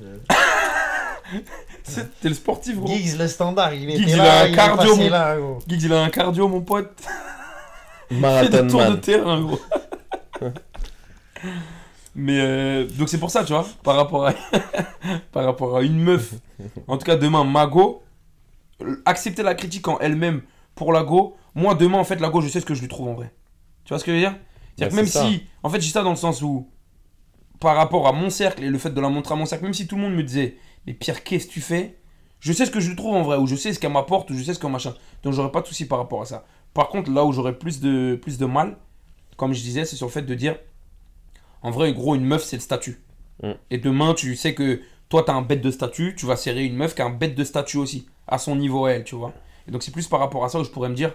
C'était 1.83 2.29
le 2.29 2.33
sportif, 2.33 2.75
gros. 2.77 2.87
Giggs, 2.87 3.17
le 3.19 3.27
standard, 3.27 3.73
il 3.73 3.87
était 3.89 3.99
Giggs, 3.99 4.09
il 4.09 4.17
là, 4.17 4.39
a 4.39 4.43
un 4.43 4.47
il 4.47 4.53
est 4.53 4.55
cardio, 4.55 4.89
passé 4.91 5.03
mon- 5.03 5.09
là, 5.09 5.37
gros. 5.37 5.59
Giggs, 5.67 5.83
il 5.83 5.93
a 5.93 6.01
un 6.03 6.09
cardio, 6.09 6.47
mon 6.47 6.61
pote. 6.61 6.91
Marathon 8.11 8.65
de 8.67 8.73
man. 8.73 9.01
terrain, 9.01 9.41
gros. 9.41 9.59
Mais 12.15 12.39
euh, 12.39 12.87
donc 12.97 13.07
c'est 13.09 13.19
pour 13.19 13.31
ça, 13.31 13.43
tu 13.43 13.53
vois, 13.53 13.67
par 13.83 13.95
rapport 13.95 14.27
à 14.27 14.33
par 15.31 15.45
rapport 15.45 15.77
à 15.77 15.83
une 15.83 15.99
meuf. 15.99 16.33
En 16.87 16.97
tout 16.97 17.05
cas, 17.05 17.15
demain, 17.15 17.43
Mago, 17.43 18.03
accepter 19.05 19.43
la 19.43 19.53
critique 19.55 19.87
en 19.87 19.99
elle-même 19.99 20.41
pour 20.75 20.91
la 20.91 21.03
go. 21.03 21.35
Moi, 21.55 21.75
demain, 21.75 21.97
en 21.99 22.03
fait, 22.03 22.19
la 22.19 22.29
go, 22.29 22.41
je 22.41 22.47
sais 22.47 22.59
ce 22.59 22.65
que 22.65 22.73
je 22.73 22.81
lui 22.81 22.87
trouve 22.87 23.07
en 23.09 23.13
vrai. 23.13 23.31
Tu 23.85 23.89
vois 23.89 23.99
ce 23.99 24.03
que 24.03 24.11
je 24.11 24.15
veux 24.17 24.21
dire? 24.21 24.35
C'est-à-dire 24.77 24.87
Bah, 24.87 24.89
que 24.89 24.95
même 24.95 25.07
ça. 25.07 25.25
si, 25.25 25.43
en 25.63 25.69
fait, 25.69 25.81
j'ai 25.81 25.91
ça 25.91 26.03
dans 26.03 26.09
le 26.11 26.15
sens 26.15 26.41
où, 26.41 26.69
par 27.59 27.75
rapport 27.75 28.07
à 28.07 28.13
mon 28.13 28.29
cercle 28.29 28.63
et 28.63 28.69
le 28.69 28.77
fait 28.77 28.91
de 28.91 29.01
la 29.01 29.09
montrer 29.09 29.33
à 29.33 29.37
mon 29.37 29.45
cercle, 29.45 29.65
même 29.65 29.73
si 29.73 29.87
tout 29.87 29.95
le 29.95 30.01
monde 30.01 30.13
me 30.15 30.23
disait, 30.23 30.57
mais 30.87 30.93
Pierre, 30.93 31.23
qu'est-ce 31.23 31.47
que 31.47 31.51
tu 31.53 31.61
fais? 31.61 31.97
Je 32.39 32.53
sais 32.53 32.65
ce 32.65 32.71
que 32.71 32.79
je 32.79 32.89
lui 32.89 32.95
trouve 32.95 33.15
en 33.15 33.23
vrai, 33.23 33.37
ou 33.37 33.47
je 33.47 33.55
sais 33.55 33.73
ce 33.73 33.79
qu'elle 33.79 33.91
m'apporte, 33.91 34.29
ou 34.31 34.37
je 34.37 34.43
sais 34.43 34.53
ce 34.53 34.59
qu'elle 34.59 34.71
machin. 34.71 34.93
Donc, 35.23 35.33
j'aurais 35.33 35.51
pas 35.51 35.61
de 35.61 35.67
souci 35.67 35.85
par 35.87 35.97
rapport 35.99 36.21
à 36.21 36.25
ça. 36.25 36.45
Par 36.73 36.89
contre, 36.89 37.11
là 37.11 37.25
où 37.25 37.31
j'aurais 37.31 37.57
plus 37.57 37.79
de, 37.79 38.17
plus 38.21 38.37
de 38.37 38.45
mal, 38.45 38.77
comme 39.37 39.53
je 39.53 39.61
disais, 39.61 39.85
c'est 39.85 39.95
sur 39.95 40.07
le 40.07 40.11
fait 40.11 40.21
de 40.21 40.35
dire, 40.35 40.55
en 41.61 41.71
vrai, 41.71 41.93
gros, 41.93 42.15
une 42.15 42.25
meuf, 42.25 42.43
c'est 42.43 42.57
le 42.57 42.61
statut. 42.61 42.99
Mm. 43.43 43.51
Et 43.71 43.77
demain, 43.77 44.13
tu 44.13 44.35
sais 44.35 44.53
que 44.53 44.81
toi, 45.09 45.23
t'as 45.25 45.33
un 45.33 45.41
bête 45.41 45.61
de 45.61 45.71
statut, 45.71 46.15
tu 46.15 46.25
vas 46.25 46.35
serrer 46.35 46.65
une 46.65 46.75
meuf 46.75 46.95
qui 46.95 47.01
a 47.01 47.05
un 47.05 47.09
bête 47.09 47.35
de 47.35 47.43
statut 47.43 47.77
aussi, 47.77 48.07
à 48.27 48.37
son 48.37 48.55
niveau, 48.55 48.87
elle, 48.87 49.03
tu 49.03 49.15
vois. 49.15 49.33
Et 49.67 49.71
donc, 49.71 49.83
c'est 49.83 49.91
plus 49.91 50.07
par 50.07 50.19
rapport 50.19 50.45
à 50.45 50.49
ça 50.49 50.59
où 50.59 50.63
je 50.63 50.69
pourrais 50.69 50.89
me 50.89 50.95
dire, 50.95 51.13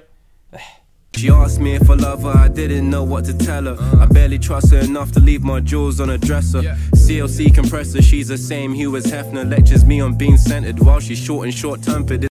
She 1.17 1.29
asked 1.29 1.61
me 1.61 1.75
if 1.75 1.89
I 1.89 1.95
love 1.95 2.25
her, 2.25 2.37
I 2.37 2.49
didn't 2.49 2.91
know 2.91 3.05
what 3.05 3.25
to 3.27 3.35
tell 3.35 3.65
her. 3.67 3.77
I 4.01 4.07
barely 4.07 4.39
trust 4.39 4.73
her 4.73 4.81
enough 4.81 5.13
to 5.13 5.21
leave 5.21 5.45
my 5.45 5.61
jewels 5.61 6.01
on 6.01 6.11
a 6.11 6.19
dresser. 6.19 6.61
CLC 6.95 7.55
compressor, 7.55 8.03
she's 8.03 8.29
the 8.29 8.37
same 8.37 8.75
hue 8.75 8.97
as 8.97 9.07
Hefner. 9.07 9.49
Lectures 9.49 9.85
me 9.85 10.01
on 10.01 10.15
being 10.15 10.37
centered 10.37 10.81
while 10.81 10.99
she's 10.99 11.19
short 11.19 11.45
and 11.45 11.55
short 11.55 11.83
tempered. 11.83 12.23